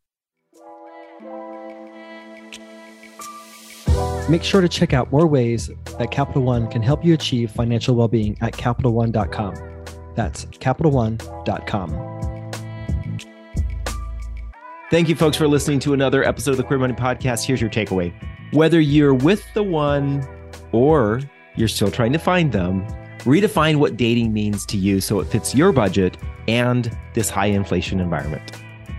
Make 4.30 4.44
sure 4.44 4.60
to 4.60 4.68
check 4.68 4.92
out 4.92 5.10
more 5.10 5.26
ways 5.26 5.72
that 5.98 6.12
Capital 6.12 6.44
One 6.44 6.70
can 6.70 6.82
help 6.82 7.04
you 7.04 7.14
achieve 7.14 7.50
financial 7.50 7.96
well 7.96 8.06
being 8.06 8.38
at 8.40 8.52
CapitalOne.com. 8.52 9.54
That's 10.14 10.44
CapitalOne.com. 10.44 12.20
Thank 14.88 15.08
you, 15.08 15.16
folks, 15.16 15.36
for 15.36 15.48
listening 15.48 15.80
to 15.80 15.94
another 15.94 16.22
episode 16.22 16.52
of 16.52 16.56
the 16.58 16.62
Queer 16.62 16.78
Money 16.78 16.94
Podcast. 16.94 17.44
Here's 17.44 17.60
your 17.60 17.70
takeaway. 17.70 18.14
Whether 18.52 18.80
you're 18.80 19.14
with 19.14 19.42
the 19.54 19.64
one 19.64 20.24
or 20.70 21.20
you're 21.56 21.66
still 21.66 21.90
trying 21.90 22.12
to 22.12 22.18
find 22.20 22.52
them, 22.52 22.86
redefine 23.22 23.78
what 23.80 23.96
dating 23.96 24.32
means 24.32 24.64
to 24.66 24.76
you 24.76 25.00
so 25.00 25.18
it 25.18 25.24
fits 25.24 25.56
your 25.56 25.72
budget 25.72 26.16
and 26.46 26.96
this 27.14 27.30
high 27.30 27.46
inflation 27.46 27.98
environment. 27.98 28.52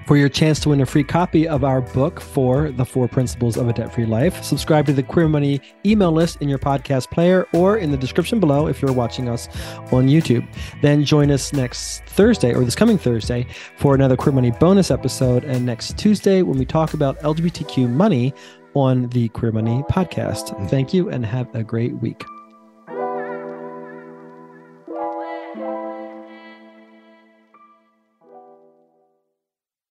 For 0.08 0.18
your 0.18 0.30
chance 0.30 0.60
to 0.62 0.70
win 0.70 0.82
a 0.82 0.86
free 0.86 1.04
copy 1.04 1.48
of 1.48 1.64
our 1.64 1.82
book 1.82 2.20
for 2.20 2.72
The 2.72 2.84
Four 2.84 3.08
Principles 3.08 3.56
of 3.56 3.70
a 3.70 3.74
Debt 3.74 3.94
Free 3.94 4.06
Life, 4.06 4.44
subscribe 4.44 4.86
to 4.88 4.94
the 4.94 5.04
Queer 5.04 5.28
Money 5.28 5.62
email 5.86 6.12
list 6.12 6.42
in 6.42 6.50
your 6.50 6.60
podcast 6.60 7.12
player 7.12 7.48
or 7.54 7.78
in 7.78 7.92
the 7.92 7.98
description 7.98 8.40
below 8.40 8.68
if 8.68 8.82
you're 8.82 8.92
watching 8.92 9.30
us 9.30 9.48
on 9.92 10.08
YouTube. 10.08 10.46
Then 10.82 11.06
join 11.06 11.32
us 11.32 11.54
next 11.54 12.04
Thursday 12.08 12.54
or 12.54 12.66
this 12.66 12.76
coming 12.76 12.98
Thursday 12.98 13.46
for 13.78 13.96
another 13.96 14.18
Queer 14.18 14.34
Money 14.34 14.52
bonus 14.52 14.92
episode, 14.92 15.44
and 15.44 15.66
next 15.66 15.98
Tuesday 15.98 16.42
when 16.42 16.58
we 16.58 16.66
talk 16.66 16.94
about 16.94 17.20
LGBTQ 17.20 17.90
money 17.90 18.34
on 18.74 19.08
the 19.10 19.30
Queer 19.30 19.52
Money 19.52 19.84
podcast. 19.90 20.58
Mm. 20.58 20.70
Thank 20.70 20.94
you 20.94 21.10
and 21.10 21.26
have 21.26 21.54
a 21.56 21.64
great 21.64 21.94
week. 21.96 22.24